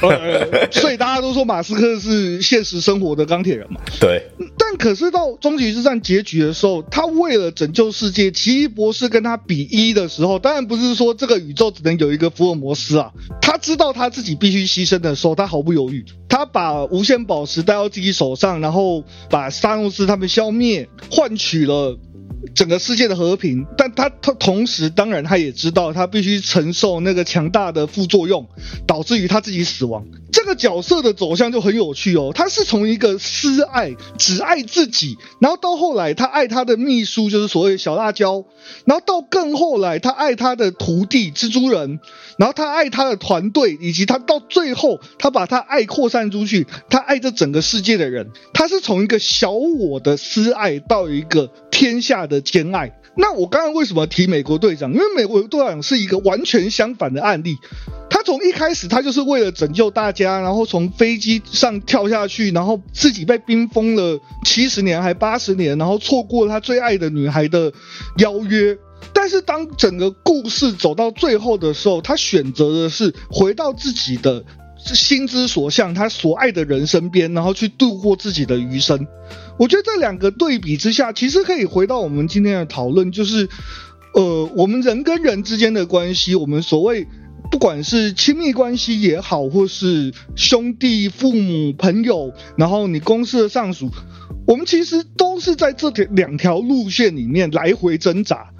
[0.00, 3.80] 呃，所以大家都说马斯克是现实生活的钢铁人嘛。
[4.00, 4.22] 对，
[4.56, 21.98] 但可是到终极之战结局的时候，他为了拯救世界，奇异博士跟他比一的时候，当然不是说这个宇宙只能有一个福尔摩斯啊，他知道他自己必须牺牲的时候，他毫不犹豫，他把无限宝石带到自己手上，然后把萨诺斯他们消灭，换取了。
[22.54, 28.46] 整个世界的和平，但他他同时当然他也知道，他必须承受那个强大的副作用，
[28.86, 30.04] 导致于他自己死亡。
[30.32, 38.44] 这个角色的走向就很有趣哦，他是从一个私爱，只爱自己，然后到后来他爱他的秘书，就是所谓小辣椒，
[38.86, 42.00] 然后到更后来他爱他的徒弟蜘蛛人，
[42.38, 52.98] 然后他爱他的团队，以及他到最后他把他爱扩散出去，他爱这整个世界的人，他是从一个小我的私爱到一个天下的兼爱。
[53.14, 54.90] 那我刚刚为什么提美国队长？
[54.92, 57.58] 因为美国队长是一个完全相反的案例。
[58.08, 67.72] 他从一开始，他就是为了拯救大家，然后从飞机上跳下去，然后自己被冰封了七十年还八十年，然后错过了他最爱的女孩的
[68.18, 68.76] 邀约。
[69.12, 74.42] 但是当整个故事走到最后的时候，他选择的是回到自己的
[74.84, 79.06] 心之所向，他所爱的人身边，然后去度过自己的余生。
[79.58, 83.48] 我觉得这两个对比之下，其实可以回到我们今天的讨论，就是，
[84.14, 87.06] 呃，我们人跟人之间的关系，我们所谓
[87.50, 93.90] 不管是亲密关系也好，或是兄弟、父母、朋友，然后你公司的上属，
[94.46, 98.50] 我们其实都是在这条两条路线里面来回挣扎。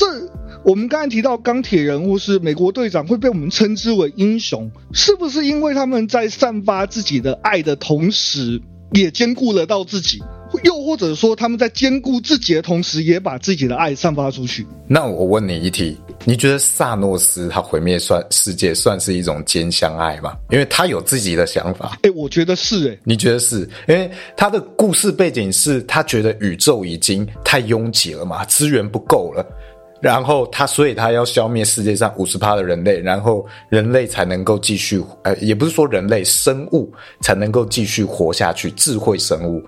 [0.00, 0.32] 那这
[0.64, 8.60] 我们刚才提到钢铁人或是美国队长会被我们称之为英雄，是不是因为他们在散发自己的爱的同时，
[8.92, 10.22] 也兼顾了到自己？
[10.64, 14.66] 又或者说，他们在兼顾自己的同时，也把自己的爱散发出去。
[14.86, 20.36] 那我问你一题，你觉得萨诺斯他毁灭算世界算是一种兼相爱吗？
[20.50, 21.96] 因为他有自己的想法。
[22.02, 22.90] 哎、欸，我觉得是、欸。
[22.90, 23.60] 哎，你觉得是？
[23.88, 29.42] 因为他的故事背景是他觉得宇宙已经太拥挤了嘛，资源不够了，
[30.02, 39.62] 然后他所以他要消灭世界上五十趴的人类，然后人类才能够继续，呃，也不是说人类生物才能够继续活下去，智慧生物。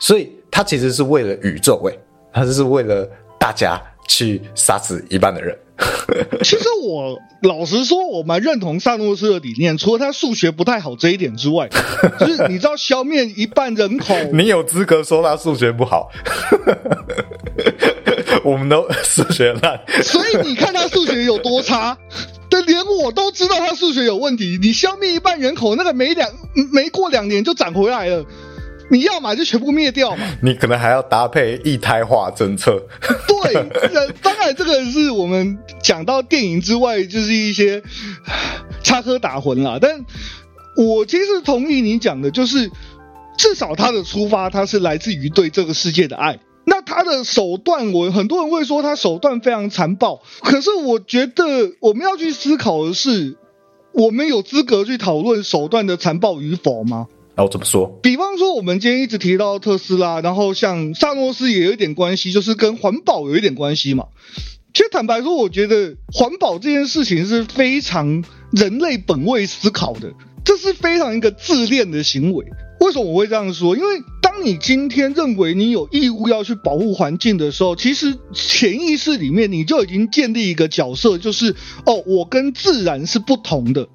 [0.00, 1.98] 所以他其实是为了宇宙，诶，
[2.32, 3.06] 他就是为了
[3.38, 3.78] 大家
[4.08, 5.54] 去杀死一半的人。
[6.42, 11.68] 其实我老实说，我蛮认同萨诺斯的理念，除了他数学不太好这一点之外，
[12.18, 16.10] 就是你知道消灭一半人口， 你有资格说他数学不好？
[18.44, 21.96] 我们都 数学烂，所以你看他数学有多差，
[22.48, 24.58] 但连我都知道他数学有问题。
[24.60, 26.30] 你消灭一半人口，那个没两
[26.72, 28.24] 没过两年就涨回来了。
[28.90, 32.82] 你要嘛就全部灭掉嘛，你可能还要搭配一胎化政策。
[33.26, 33.52] 对，
[34.22, 37.82] 当然这个是我们讲到电影之外，就是一些
[38.82, 39.78] 插科打诨啦。
[39.78, 39.90] 但
[40.74, 42.70] 我其实同意你讲的，就是
[43.36, 46.38] 至少他的出发，他是来自于对这个世界的爱。
[46.68, 53.38] 那他的手段，我很多人会说他手段非常残暴，可是我觉得我们要去思考的是，
[53.94, 57.06] 我们有资格去讨论手段的残暴与否吗？
[57.34, 57.98] 然后怎么说？
[58.02, 64.04] 比方说，我们今天一直提到特斯拉，然后像萨诺斯也有一点关系，就是跟环保有一点关系嘛。
[64.74, 70.12] 其实坦白说，我觉得环保这件事情是非常人类本位思考的，
[70.44, 72.44] 这是非常一个自恋的行为。
[72.80, 73.74] 为什么我会这样说？
[73.74, 73.88] 因为
[74.44, 83.88] 你今天认为你有义务要去保护环境的时候，其实潜意识里面你就已经建立一个角色，就是哦，我跟自然是不同的，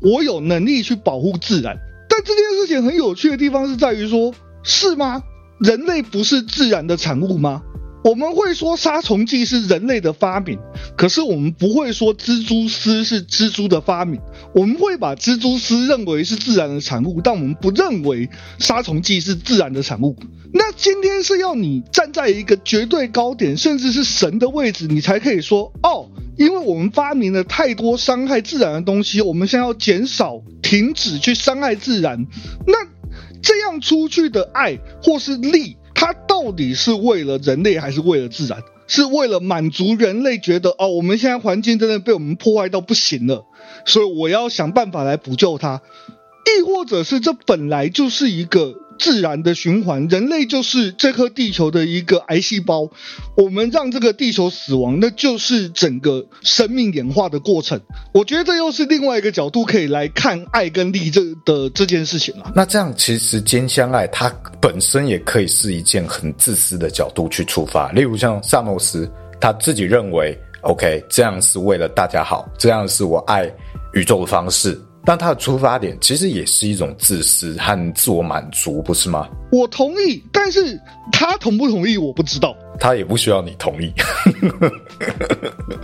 [0.00, 1.76] 我有能力去保护自然。
[2.08, 5.22] 但这件事情很有趣的地方是在于说，是吗？
[5.58, 7.62] 人类不是自然的产物吗？
[8.02, 10.58] 我们会说杀虫剂是人类的发明，
[10.96, 14.20] 可是我们不会说蜘蛛丝是蜘蛛的发明。
[14.54, 18.28] 我们会把蜘蛛丝认为是自然的产物，但我们不认为
[18.58, 20.16] 杀虫剂是自然的产物。
[20.52, 32.26] 那今天是要你站在一个绝对高点，甚至是神的位置，你才可以说哦，因为我们发明了太多伤害自然的东西，我们现在要减少、停止去伤害自然。
[32.66, 32.74] 那
[33.42, 35.76] 这样出去的爱或是利。
[36.00, 38.62] 它到底是为了人类还是为了自然？
[38.86, 43.44] 是为了满足人类觉得哦，我们现在环境真的被我们破坏到不行了，
[43.84, 45.82] 所以我要想办法来补救它，
[46.46, 48.76] 亦或者是这本来就是一个。
[49.00, 52.90] 自然的循环，人类就是这颗地球的一个癌细胞。
[53.34, 57.80] 我们让这个地球死亡，那就是整个生命演化的过程。
[58.12, 62.52] 我觉得这又是另外一个角度可以来看爱跟利这的这件事情了。
[62.54, 64.30] 那这样其实兼相爱，它
[64.60, 67.90] 本身也可以是一件很自私的角度去出发。
[67.92, 73.50] 例如像萨诺斯，他自己认为，OK，这样是为了大家好，这样是我爱
[73.94, 74.78] 宇宙的方式。
[75.04, 79.28] 但他的出发点其实也是一种自私和自我满足，不是吗？
[79.50, 80.78] 我同意，但是
[81.10, 82.54] 他同不同意我不知道。
[82.80, 83.92] 他也不需要你同意。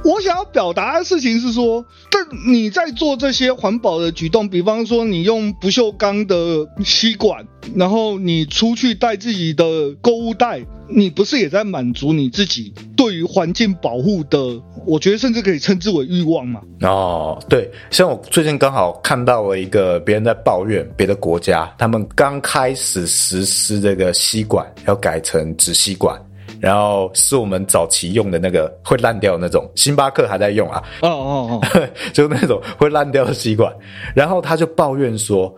[0.02, 9.64] 我想要表达的事情是说，但你在做这些环保的举动，比方说你用不锈钢的吸管，然后你出去带自己的
[10.00, 14.38] 购物袋，你不是也在满足你自己对于环境保护的？
[14.86, 16.60] 我觉得甚至可以称之为欲望嘛。
[16.82, 26.16] 哦，对，像我最近刚好看到了一个别人在抱怨别的国家，他们刚开始实施这个吸管要改成纸吸管。
[26.60, 30.82] 然后是我们早期用的那个会烂掉那种，星巴克还在用啊。
[31.02, 33.72] 哦哦哦， 就那种会烂掉的吸管。
[34.14, 35.54] 然后他就抱怨说：“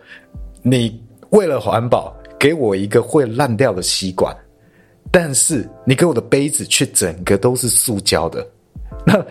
[0.61, 4.35] 你为了环保，给我一个会烂掉的吸管，
[5.11, 8.45] 但是你给我的杯子却整个都是塑胶的。
[9.05, 9.23] 那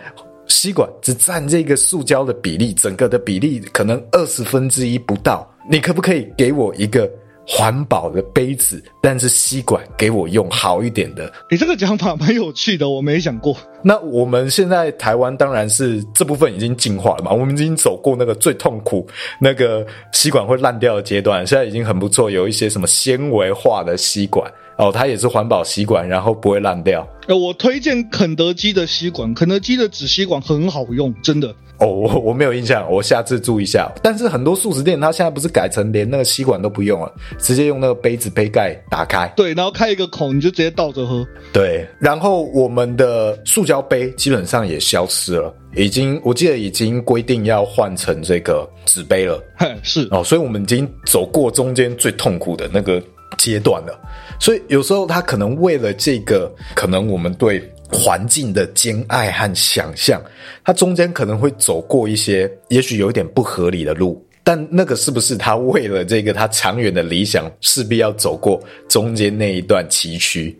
[0.46, 5.48] 吸管只占这个塑胶的比例，整个的比例可能二十分之一不到。
[5.70, 7.10] 你可不可以给我一个？”
[7.50, 11.32] 环保的杯子，但是吸管给我用好一点的。
[11.50, 13.56] 你这个讲法蛮有趣的，我没想过。
[13.82, 19.06] 那我们现在台湾当然是这部分已经进化了嘛，我们已经走过那个最痛苦
[19.40, 27.08] 那个吸管会烂掉的阶段，现在已经很不错，有一些什么纤维化的吸管哦，它也是环保吸管，然后不会烂掉。
[27.28, 31.54] 呃，我推荐肯德基的吸管，肯德基的纸吸管很好用，真的。
[31.78, 33.90] 哦，我 我没有印象，我下次注意一下。
[34.02, 41.26] 但是很多素食店，它现在不是改成连那个吸管都不用了，直接用那个杯子杯盖打开，对，然后开一个孔，你就直接倒着喝。
[41.52, 49.42] 对，然后我们的塑胶杯基本上也消失了，已经我记得已经规定要换成这个纸杯了。
[49.58, 53.00] 哼，是哦，所以我们已经走过中间最痛苦的那个
[53.36, 53.98] 阶段了。
[54.40, 57.62] 所以有时候他可能为了这个，可能我们对。
[57.90, 60.22] 环境的兼爱和想象，
[60.64, 70.54] 它中间可能会走过一些，也许有点不合理的路，但那个是不是他为了这个他长远的理想，势必要走过中间那一段崎岖？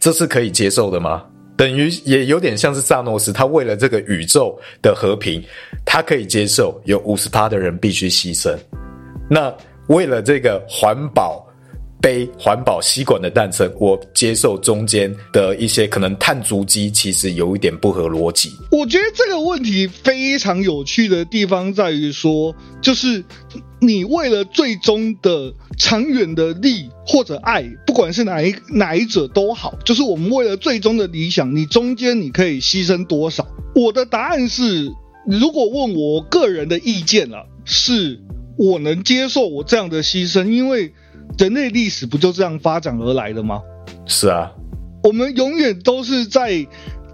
[0.00, 1.24] 这是可以接受的吗？
[1.56, 5.42] 等于也有点像是萨诺斯，他为了这个宇宙的和平，
[5.84, 8.56] 他可以接受有五十趴的人必须牺牲。
[9.28, 9.54] 那
[9.88, 11.43] 为了这个环保。
[12.04, 18.50] 杯环保吸管的诞生，我接受中间的一些可能碳足迹，其实有一点不合逻辑。
[18.70, 23.24] 我觉得这个问题非常有趣的地方在于说，就是
[23.80, 33.46] 你为了最终的长远的利或者爱，不管是哪一哪一者都好，就是我们为了最终的理想，你中间你可以牺牲多少？
[33.74, 34.92] 我的答案是，
[35.26, 38.20] 如果问我个人的意见啊，是
[38.58, 40.92] 我能接受我这样的牺牲，因为。
[41.38, 43.60] 人类历史不就这样发展而来的吗？
[44.06, 44.52] 是啊，
[45.02, 46.66] 我们永远都是在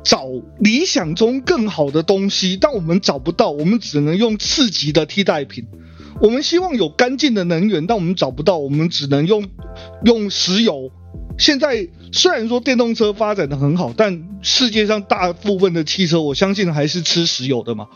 [0.03, 0.27] 找
[0.59, 5.67] 理想中更好的东西，但我们找不到，我们只能用次级的替代品。
[6.21, 9.49] 我们希望有干净的能源，但我们找不到，我们只能用
[10.05, 10.91] 用石油。
[11.39, 17.87] 现在虽然说电动车发展的很好，但世界上大部分的汽车，我相信还是吃石油的嘛。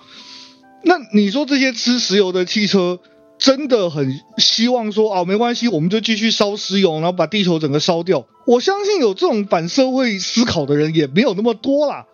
[0.82, 3.00] 那你说这些吃石油的汽车？
[3.38, 8.26] 真的很希望说啊，没关系，我们就继续烧石油，然后把地球整个烧掉。
[8.46, 12.06] 我相信有这种反社会思考的人也没有那么多啦，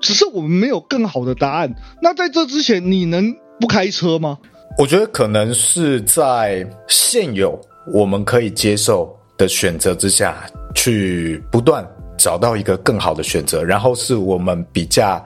[0.00, 1.74] 只是我们没有更好的答案。
[2.00, 4.38] 那在这之前，你能不开车吗？
[4.78, 7.60] 我觉得可能是在现有
[7.92, 15.22] 我们可以接受的选择之下去不断找到一个更好的选择，然后是我们比较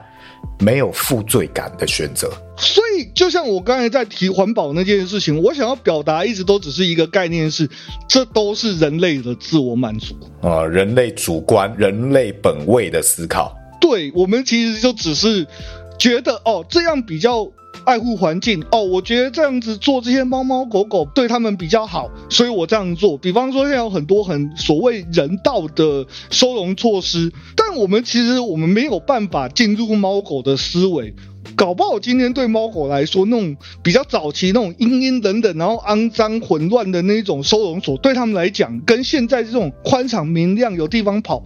[0.59, 2.31] 没有负罪感的选择。
[2.57, 7.69] 所以，就像我刚才在提环保那件事情，我想要表达一直都只是一个概念是，
[8.07, 13.55] 这都是人类的自我满足啊、呃，人类主观、人类本位的思考。
[13.81, 15.45] 对，我们其实就只是
[15.99, 17.45] 觉得哦，这样比较
[17.83, 23.17] 爱护环境哦，我觉得这样子做这些猫猫狗狗对他们比较好，所以我这样做。
[23.17, 31.13] 比方说，现在有很多很所谓人道的收容措施，但我们其实我们没有办法进入猫狗的思维。
[31.55, 41.43] 搞不好今天对猫狗来说，那种比较早期那种阴阴冷冷，然后肮脏混乱的那种收容所，对他们来讲，跟现在这种宽敞明亮有地方跑。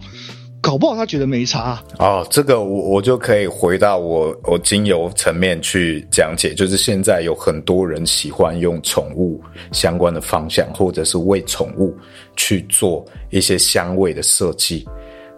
[0.60, 1.84] 搞不好他觉得没差啊。
[1.98, 9.40] 哦，这个我我就可以回到我我精油层面去讲解，就是现在有很多人喜欢用宠物
[9.72, 11.96] 相关的方向，或者是为宠物
[12.36, 14.86] 去做一些香味的设计。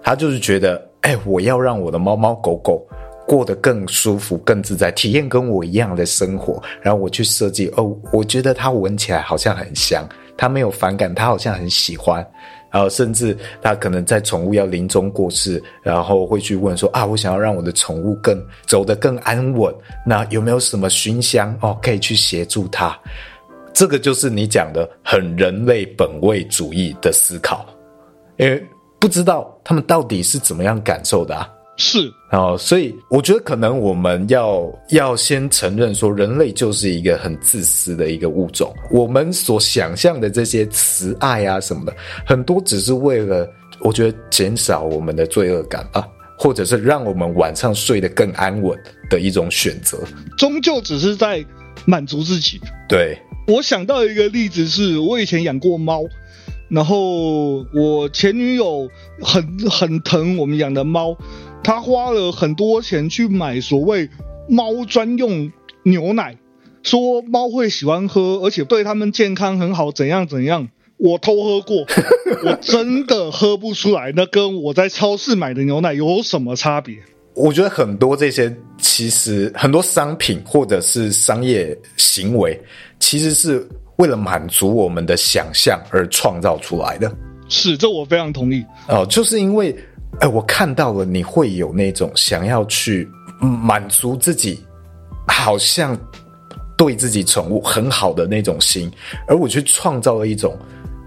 [0.03, 2.85] 他就是觉得，哎，我要让我的猫猫狗狗
[3.25, 6.61] 过得更舒服、更自在，体验跟我一样的生活。
[6.81, 10.05] 然后我去设计，哦，我觉得它闻起来好像很香，
[10.37, 12.27] 它没有反感，它好像很喜欢。
[12.73, 19.73] 然后甚至他可能在宠物要临终过世，然后会去问说啊，我想要让我的宠物更走得更安稳，
[20.07, 22.99] 那有没有什么熏香哦，可以去协助他？
[23.75, 27.67] 这个就是你讲的很人类本位主义的思考，
[28.37, 28.63] 因为
[28.99, 31.49] 不知道他们到底是怎么样感受的啊。
[31.85, 38.73] 是哦，所以我觉得可能我们要要先承认说，人类就是一个很自私的一个物种。
[38.93, 41.93] 我们所想象的这些慈爱啊什么的，
[42.25, 46.07] 很多只是为了我觉得减少我们的罪恶感啊，
[46.39, 48.79] 或者是让我们晚上睡得更安稳
[49.11, 49.99] 的一种选择。
[50.39, 51.45] 终究只是在
[51.85, 52.61] 满足自己。
[52.89, 53.19] 对，
[53.49, 56.05] 我想到一个例子是，我以前养过猫，
[56.71, 58.89] 然后我前女友
[59.21, 61.15] 很很疼我们养的猫。
[61.65, 64.09] 他花了很多钱去买所谓
[64.49, 65.51] 猫专用
[65.85, 66.37] 牛奶，
[66.83, 70.69] 说猫会喜欢喝，而且对他们健康很好，怎样怎样。
[70.99, 71.87] 我偷喝过，
[72.45, 76.97] 我真的喝不出来，那跟我在超市买的牛奶有什么差别？
[77.35, 82.61] 我觉得很多这些其实很多商品或者是商业行为，
[82.99, 87.11] 其实是为了满足我们的想象而创造出来的。
[87.49, 88.65] 是，这我非常同意。
[88.89, 89.75] 哦，就是因为。
[90.21, 93.11] 哎，我看到了，你会有那种想要去
[93.41, 94.61] 满足自己，
[95.27, 95.99] 好像
[96.77, 98.91] 对自己宠物很好的那种心，
[99.27, 100.57] 而我去创造了一种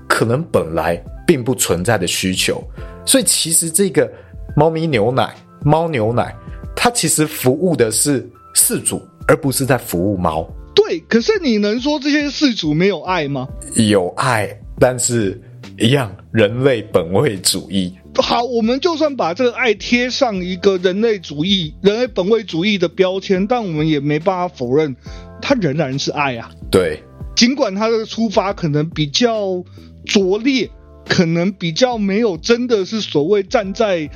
[0.07, 2.61] 可能本来并不存在的需求。
[3.05, 4.11] 所以，其实这个
[4.55, 5.33] 猫咪牛奶、
[5.63, 6.35] 猫牛奶，
[6.75, 10.45] 它其实服务的是饲主，而不是在服务猫。
[10.73, 13.47] 对，可是你能说这些饲主没有爱吗？
[13.75, 15.41] 有爱，但是
[15.77, 17.95] 一样，人类本位主义。
[18.21, 24.95] 好，我们就算把这个爱贴上一个人类主义、人类本位主义的标签，但我们也没办法否认，
[25.41, 26.49] 它仍然是爱啊。
[26.71, 27.03] 对，
[27.35, 29.63] 尽管它的出发可能比较
[30.05, 30.69] 拙劣，
[31.07, 34.09] 可能比较没有真的是所谓站在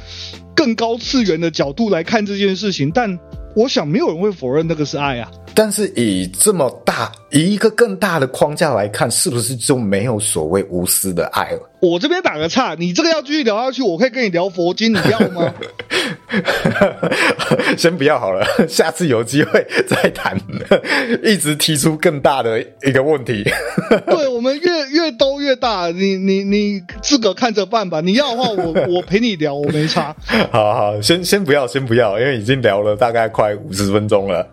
[0.56, 3.20] 更高次元的角度来看这件事情，但
[3.56, 5.30] 我想没有人会否认那个是爱啊。
[5.56, 11.70] 但是以这么大，以一个更大的框架来看，是不是就没有所谓无私的爱了？
[11.82, 15.54] 我这边打个岔，你这个要继续聊下去，我可以跟你聊佛经，你要吗？
[17.78, 20.38] 先不要好了，下次有机会再谈。
[21.24, 23.44] 一直提出更大的一个问题。
[24.06, 28.00] 对，我们越越兜越大，你你你自个看着办吧。
[28.02, 30.16] 你要的话我，我 我陪你聊，我没差。
[30.52, 34.48] 好好，先先不要，先不要，因为已经聊了大概快五十分钟了。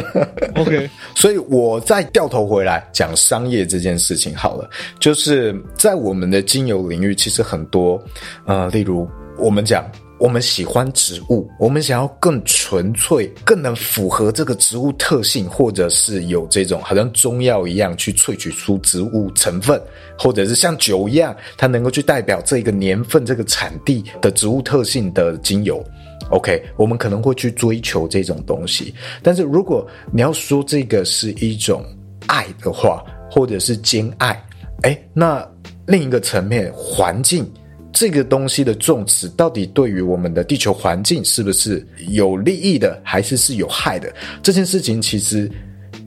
[0.56, 4.68] OK，所以我再掉头回来讲商业这件事情好了，
[5.00, 7.98] 就是在我们的精油领域，其实很多，
[8.44, 9.84] 呃，例如我们讲，
[10.22, 19.82] 我们喜欢植物，我们想要更纯粹、更能符合这个植物特性，或者是有这种好像中药一样去萃取出植物成分，
[20.16, 25.84] 或者是像酒一样，它能够去代表这个年份、这个产地的植物特性的精油。
[26.30, 28.94] OK，我们可能会去追求这种东西，
[29.24, 31.84] 但是如果你要说这个是一种
[32.28, 34.40] 爱的话，或者是兼爱，
[34.82, 35.44] 诶，那
[35.84, 37.44] 另一个层面，环境
[37.92, 44.12] 这个东西的种植，到底对于我们的地球环境是不是有利益的，还是是有害的？
[44.42, 45.50] 这件事情其实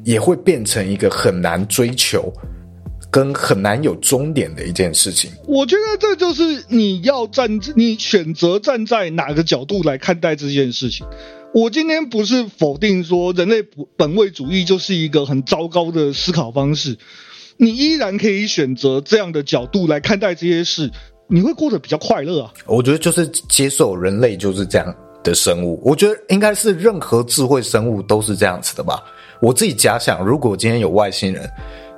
[0.03, 2.33] 也会变成一个很难追求。
[3.11, 11.07] 跟很难有终点的一件事情，我觉得这就是你要站，你选择站在哪个角度来看待这件事情。
[11.53, 13.63] 我今天不是否定说人类
[13.95, 16.97] 本位主义就是一个很糟糕的思考方式，
[17.55, 20.91] 你依然可以选择这样的角度来看待这些事，
[21.27, 22.53] 你会过得比较快乐啊。
[22.65, 29.03] 我觉得就是接受人类就是这样的生物，我觉得应该是任何智慧生物都是这样子的吧。
[29.41, 31.49] 我自己假想，如果今天有外星人，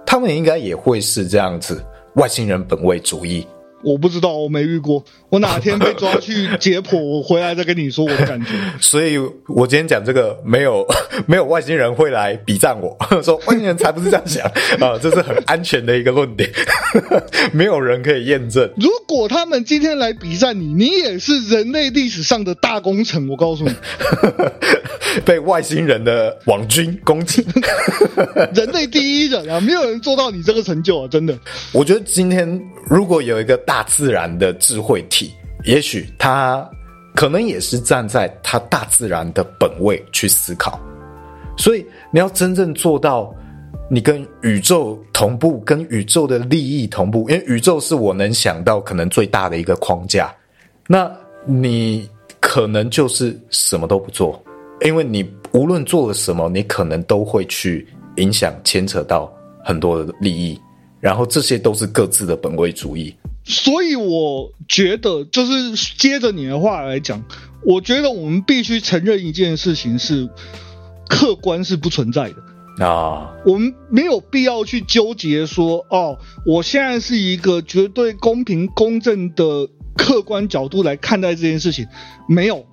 [0.06, 1.84] 他们应该也会是这样子，
[2.16, 3.46] 外星人本位主义。
[3.88, 5.02] 我不知道，我没遇过。
[5.30, 8.48] 我哪天被抓去解剖，我回来再跟你说我的感觉。
[8.82, 9.18] 所以
[9.48, 10.86] 我今天讲这个，没有
[11.26, 14.46] 没有外星人会来比战我， 说外星人才不是这样想
[14.80, 16.50] 啊，这是很安全的一个论点，
[17.54, 18.70] 没有人可以验证。
[18.78, 23.28] 如果他们今天来比战你，你也是人类历史上的大功臣。
[23.30, 23.72] 我告诉你，
[25.26, 27.46] 被外星人的网军攻击，
[28.54, 31.38] 人类第一人啊，没有人做到你这个成就啊，真的。
[31.74, 35.32] 我觉得今天如果有一个大大自然的智慧体。
[35.64, 36.68] 也许他
[37.16, 40.80] 可能也是站在他大自然的本位去思考，
[41.56, 43.32] 所以你要真正做到
[43.88, 50.34] 你跟宇宙同步，跟宇宙的利益同步，因为宇宙是我能想到可能最大的一个框架，
[50.88, 51.12] 那
[51.46, 52.10] 你
[52.40, 54.44] 可能就是什么都不做，
[54.82, 59.32] 因为你无论做了什么，你可能都会去影响、牵扯到
[59.64, 60.60] 很多的利益，
[61.00, 63.16] 然后这些都是各自的本位主义。
[63.50, 67.24] 所以我觉得，就是接着你的话来讲，
[67.66, 70.28] 我觉得我们必须承认一件事情是，
[71.08, 72.30] 客观是不存在
[72.78, 73.32] 的啊。
[73.46, 81.88] 我们没有必要去纠结说，哦，我现在是一个绝对公平公正的客观角度来看待这件事情，
[82.28, 82.66] 没有，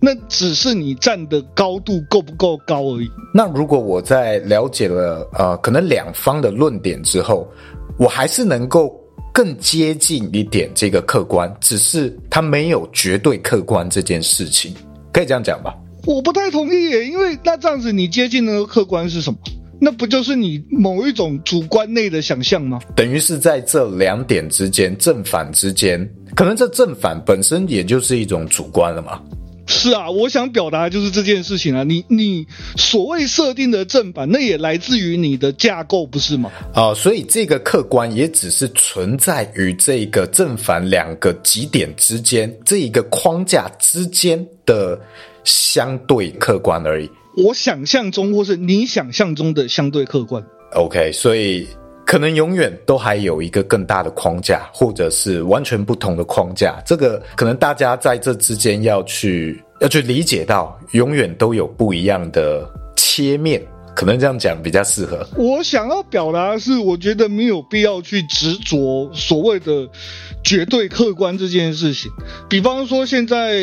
[0.00, 3.08] 那只是你站的高度够不够高而已。
[3.32, 7.46] 那如果我在了解了呃，可能两方的论点之后，
[7.96, 9.00] 我还是能够。
[9.36, 14.74] 更接近一点这个客观，只是它没有绝对客观这件事情，
[15.12, 15.74] 可以这样讲吧？
[16.06, 19.38] 我不太同意耶，因为那这样子你接近那个客观是什么？
[19.78, 22.80] 那不就是你某一种主观内的想象吗？
[22.94, 29.20] 等于是在这两点之间，正反之间，可能这正反本身也就是一种主观了嘛。
[29.66, 31.82] 是啊，我想表达的就是这件事情啊。
[31.82, 32.46] 你你
[32.76, 36.50] 所谓设定的正反，那也来自于你的架构，不是吗？
[36.72, 44.98] 啊、呃，所以这个客观也只是存在于这个正反两个极点之间，这一个框架之间的
[45.42, 47.10] 相对客观而已。
[47.36, 50.42] 我想象中，或是你想象中的相对客观。
[50.72, 51.66] OK，所以
[52.06, 56.80] 可能永远都还有一个更大的框架，或者是完全不同的框架。
[56.86, 59.62] 这个可能大家在这之间要去。
[59.78, 63.62] 要去理解到，永远都有不一样的切面，
[63.96, 65.26] 可能这样讲比较适合。
[65.36, 69.88] 我想要表达的是，我觉得没有必要去执着所谓的。
[70.44, 72.08] 绝对客观这件事情，
[72.48, 73.58] 比方说现在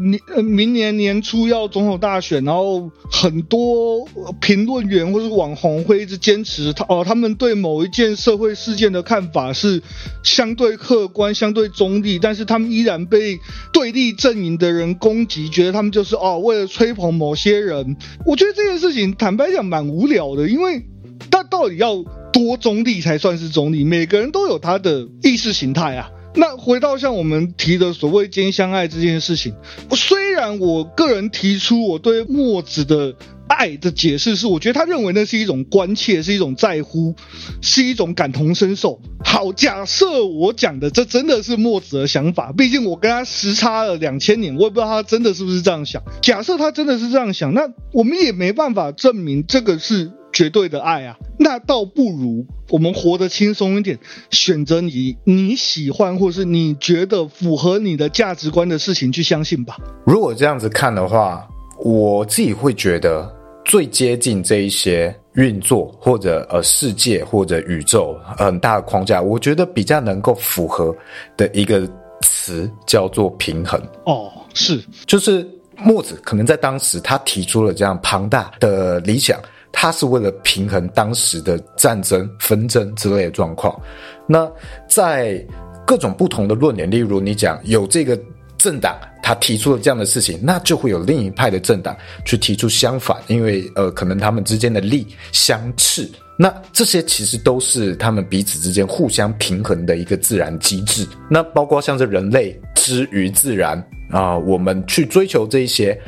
[0.00, 4.04] 年明年年初要总统大选，然后很多
[4.40, 9.80] 评论员或者网红会一直坚持他哦，他们对某一件社会事件的看法是
[10.24, 13.38] 相对客观、相对中立，但是他们依然被
[13.72, 17.96] 对立阵营的人攻击，觉得他们就是哦为了吹捧某些人。
[18.26, 20.86] 我觉得这件事情坦白讲蛮无聊的，因为
[21.32, 21.96] 他到底要
[22.32, 23.82] 多中立才算是中立？
[23.82, 26.08] 每个人都有他的意识形态啊。
[26.36, 29.54] 那回到像我们提的所谓间相爱这件事情，
[29.92, 33.14] 虽然我个人提出我对墨子的
[33.46, 37.14] 爱的解释是，我觉得他认为那是一种关切，是一种在乎，
[37.60, 39.00] 是一种感同身受。
[39.24, 46.02] 好，假设我讲的这真的是墨子的想法，毕竟我跟他时差了两千年，我也不知道他真的是不是这样想。
[46.20, 47.62] 假设他真的是这样想，那
[47.92, 50.10] 我们也没办法证明这个是。
[50.34, 53.96] 绝对的爱啊，那倒不如我们活得轻松一点，
[54.30, 59.78] 选择你你喜欢或是你觉得符合你的价值观的事情去相信吧。
[60.04, 63.32] 如果这样子看的话，我自己会觉得
[63.64, 70.94] 最接近这一些运作或者呃世界或者宇宙很大的框架，我觉得比较能够符合
[71.36, 71.88] 的一个
[72.22, 73.80] 词叫做平衡。
[74.04, 79.38] 哦，是，就是墨子可能在当时他提出了这样庞大的理想。
[79.76, 83.78] 他是为了平衡当时的战争、纷争之类的状况。
[84.26, 84.48] 那
[84.88, 85.44] 在
[85.84, 88.18] 各种不同的论点，例如你讲有这个
[88.56, 91.94] 政党，他提出了这样的事情，那就会有另一派的政党
[92.24, 96.08] 去提出相反，因为呃，可能他们之间的利相斥。
[96.38, 101.06] 那这些其实都是他们彼此之间互相平衡的一个自然机制。
[101.28, 103.76] 那包括像是人类之于自然
[104.10, 106.00] 啊、我们去追求这一些。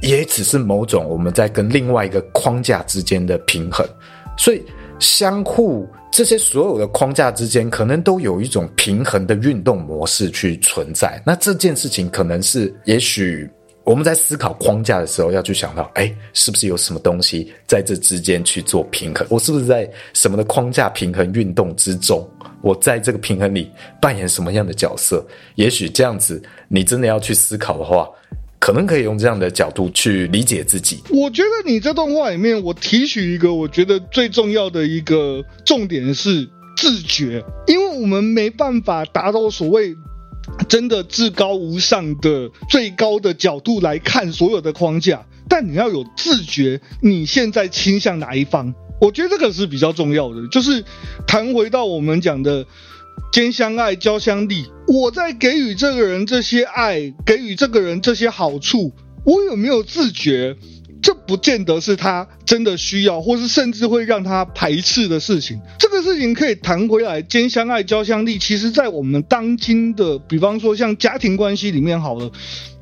[0.00, 3.86] 也只是某种我们在跟另外一个框架之间的平衡，
[4.36, 4.62] 所以
[4.98, 11.22] 相互这些所有的框架之间，可能都有一种平衡的运动模式去存在。
[11.24, 13.48] 那这件事情可能是，也许
[13.84, 19.26] 我们在思考框架的时候，要去想到，哎，是不是有什么东西在这之间去做平衡？
[19.30, 22.28] 我是不是在什么的框架平衡运动之中？
[22.60, 23.68] 我在这个平衡里
[24.00, 25.24] 扮演什么样的角色？
[25.56, 28.08] 也许这样子，你真的要去思考的话，
[28.62, 31.02] 可能可以用这样的角度去理解自己。
[31.10, 39.96] 我觉得你这段话里面，我提取一个我觉得最重要的一个重点是自觉，因为我们没办法达到所谓。
[40.68, 48.74] 真的至高无上的最高的角度来看所有的框架，但你要有自觉，你现在倾向哪一方？
[49.00, 50.46] 我觉得这个是比较重要的。
[50.48, 50.84] 就是
[51.26, 52.66] 谈回到我们讲的
[53.32, 58.92] 兼相爱、交相利，我在给予这个人这些爱，给予这个人这些好处，
[59.24, 60.56] 我有没有自觉？
[61.02, 65.60] 这不见得是他真的需要，或是甚至会让他排斥的事情。
[65.76, 68.38] 这个事情可以谈回来，兼相爱、交相利。
[68.38, 72.30] 其实，在我们当今的，比方说像家庭关系里面，好了。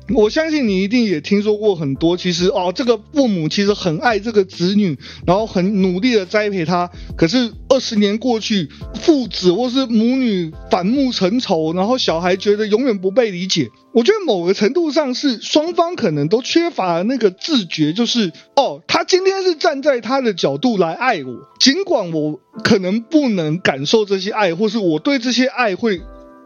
[0.09, 6.89] 我相信你一定也听说过很多，其实哦，这个父母其实很爱这个子女，然后很努力的栽培他。
[7.15, 13.69] 可是二十年过去，父子或是母女反目成仇，然后小孩觉得永远不被理解。
[13.93, 26.01] 我觉得某个程度上是双方可能都缺乏了那个自觉，就是哦，他今天是站在他的角度来爱我，尽管我可能不能感受这些爱，或是我对这些爱会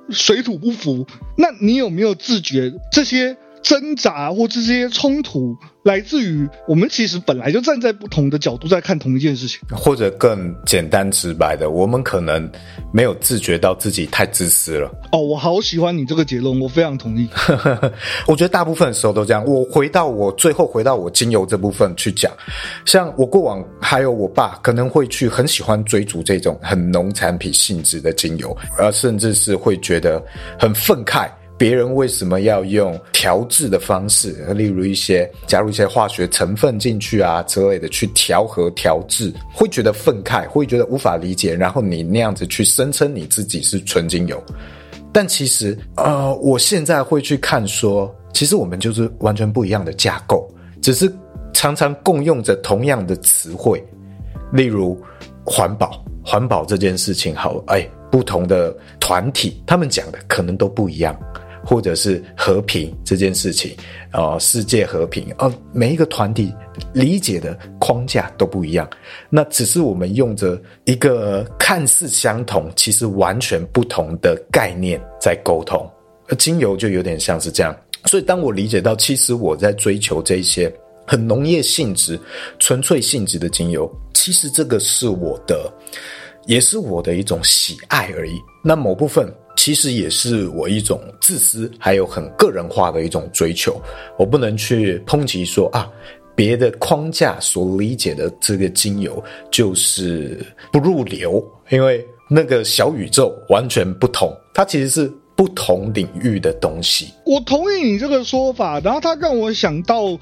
[0.10, 1.08] 水土不服。
[1.38, 3.38] 那你有没有自觉这些？
[3.66, 12.48] 挣扎或这些冲突来自于我们其实本来就站在不同的角度在看同一件事情，或者更简单直白的，我们可能
[12.94, 14.92] 没有自觉到自己太自私了。
[15.12, 17.28] 哦，我好喜欢你这个结论，我非常同意。
[18.28, 19.44] 我觉得大部分的时候都这样。
[19.46, 22.32] 我回到我最后回到我精油这部分去讲，
[22.86, 30.24] 像我过往还有我爸可能会去很喜欢追逐这种很农产品性质的精油，而甚至是会觉得
[30.60, 31.28] 很愤慨。
[31.58, 41.56] 别人为什么要用调制的方式，例如一些加入一些化学成分进去啊之类的去调和调制，会觉得愤慨，会觉得无法理解。
[41.56, 44.42] 然后你那样子去声称你自己是纯精油，
[45.14, 50.46] 但其实，呃，我现在会去看说，其实我们就是完全不一样的架构，
[50.82, 51.10] 只是
[51.54, 53.82] 常常共用着同样的词汇，
[54.52, 55.02] 例如
[55.46, 61.18] 环保，环保这件事情好，哎，不同的团体他们讲的可能都不一样。
[61.66, 63.76] 或者是和平这件事情，
[64.12, 66.54] 呃，世界和平，呃，每一个团体
[66.94, 68.88] 理解的框架都不一样，
[69.30, 75.90] 那只是我们用着一个看似相同，其实完全不同的概念在沟通。
[76.28, 80.72] 而精油就有点像是这样，所以当我理解到，其实我在追求这些
[81.08, 82.20] 很农业性质、
[82.60, 85.72] 纯粹性质的精油，其实这个是我的，
[86.46, 88.34] 也是我的一种喜爱而已。
[88.64, 89.28] 那某部分。
[89.56, 93.82] 其实也是我一种自私，还有很个人化的一种追求。
[94.18, 95.90] 我不能去抨击说啊，
[96.36, 107.08] 别的框架所理解的这个精油就是不入流，因为那个小宇宙完全不同，它其实是不同领域的东西。
[107.26, 110.20] 我同意你这个说法，然后它让我想到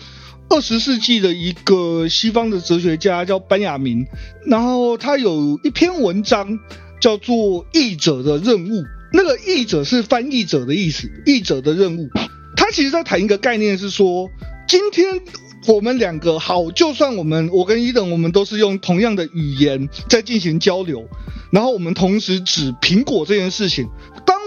[0.49, 4.05] 二十世纪的一个西方的哲学家叫班雅明，
[4.45, 6.59] 然后他有一篇文章
[7.01, 7.35] 叫做
[7.73, 8.81] 《译者的任务》。
[9.13, 12.09] 那个译者是翻译者的意思，译者的任务，
[12.57, 14.27] 他其实在谈一个概念是说，
[14.67, 15.21] 今天
[15.67, 21.07] 我们两个好，就算我们我跟伊等，我们都是用同样的语言在进行交流，
[21.51, 23.87] 然后我们同时指苹果这件事情。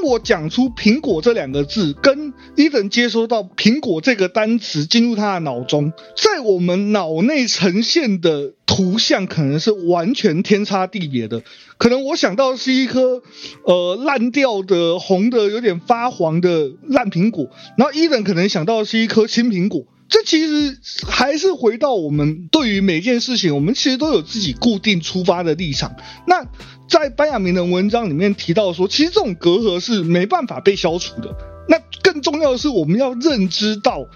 [0.07, 11.43] 我讲出“苹果”这两个字，跟伊人接收到“苹果”这个单词进入他的脑中，在我们脑内呈现的图像可能是完全天差地别的。
[11.77, 13.23] 可能我想到是一颗
[13.65, 19.85] 呃烂掉的、红的、有点发黄的烂苹果，然后伊人可能想到是一颗青苹果。
[20.09, 20.79] 这其实
[21.09, 25.97] 还是回到我们对于每件事情，我们其实都有自己固定出发的立场。
[26.29, 26.47] 那
[26.89, 31.35] 在班亚明的文章里面提到说，其实这种隔阂是没办法被消除的。
[31.69, 34.07] 那更重要的是，我们要认知到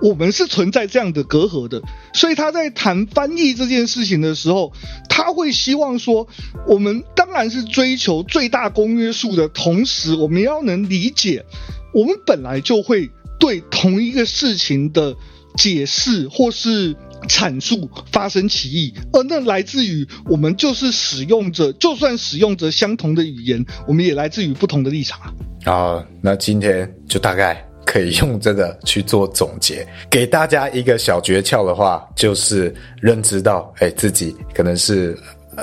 [0.00, 1.82] 我们是存在这样的隔阂的。
[2.14, 4.72] 所以他在谈翻译这件事情的时候，
[5.10, 6.26] 他会希望说，
[6.66, 11.44] 我们当然是追求最大公约数的同时，我们要能理解，
[11.92, 15.14] 我们本来就会对同一个事情的。
[15.56, 16.94] 解释或是
[17.28, 25.32] 阐述发生歧义，而那来自于我们就是使用者，就算使用者相同的语言，我们也来自于不同的立场啊。
[25.64, 35.16] 好，那今天就大概可以用这个去做总结，给大家一个小诀窍的话，就是认知到，哎，自己可能是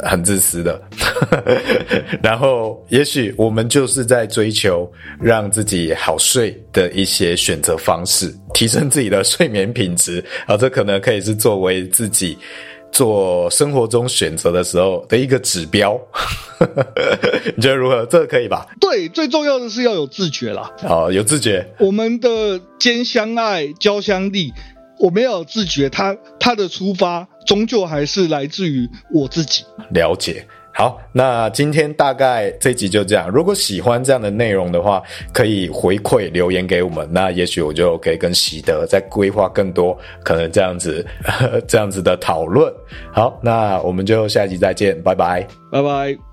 [0.04, 0.82] 很自私的。
[2.22, 10.24] 然后，也许我们就是在追求让自己好睡的一些选择方式，提升自己的睡眠品质。
[10.46, 12.38] 啊，这可能可以是作为自己
[12.92, 16.00] 做生活中选择的时候的一个指标。
[17.56, 18.06] 你觉得如何？
[18.06, 18.68] 这个可以吧？
[18.80, 20.72] 对，最重要的是要有自觉啦。
[20.80, 21.66] 好，有自觉。
[21.80, 24.54] 我们的兼相爱、交相利。
[25.02, 29.64] 我没有自觉，他他的出发终究还是来自于我自己。
[29.90, 33.30] 了解，好，那今天大概这集就这样。
[33.30, 35.02] 如果喜欢这样的内容的话，
[35.34, 42.72] 可以回馈留言给我们，那也许我就可以跟喜德再规划更多可能这样子呵呵 这样子的讨论。
[43.12, 46.31] 好，那我们就下集再见，拜拜，拜拜。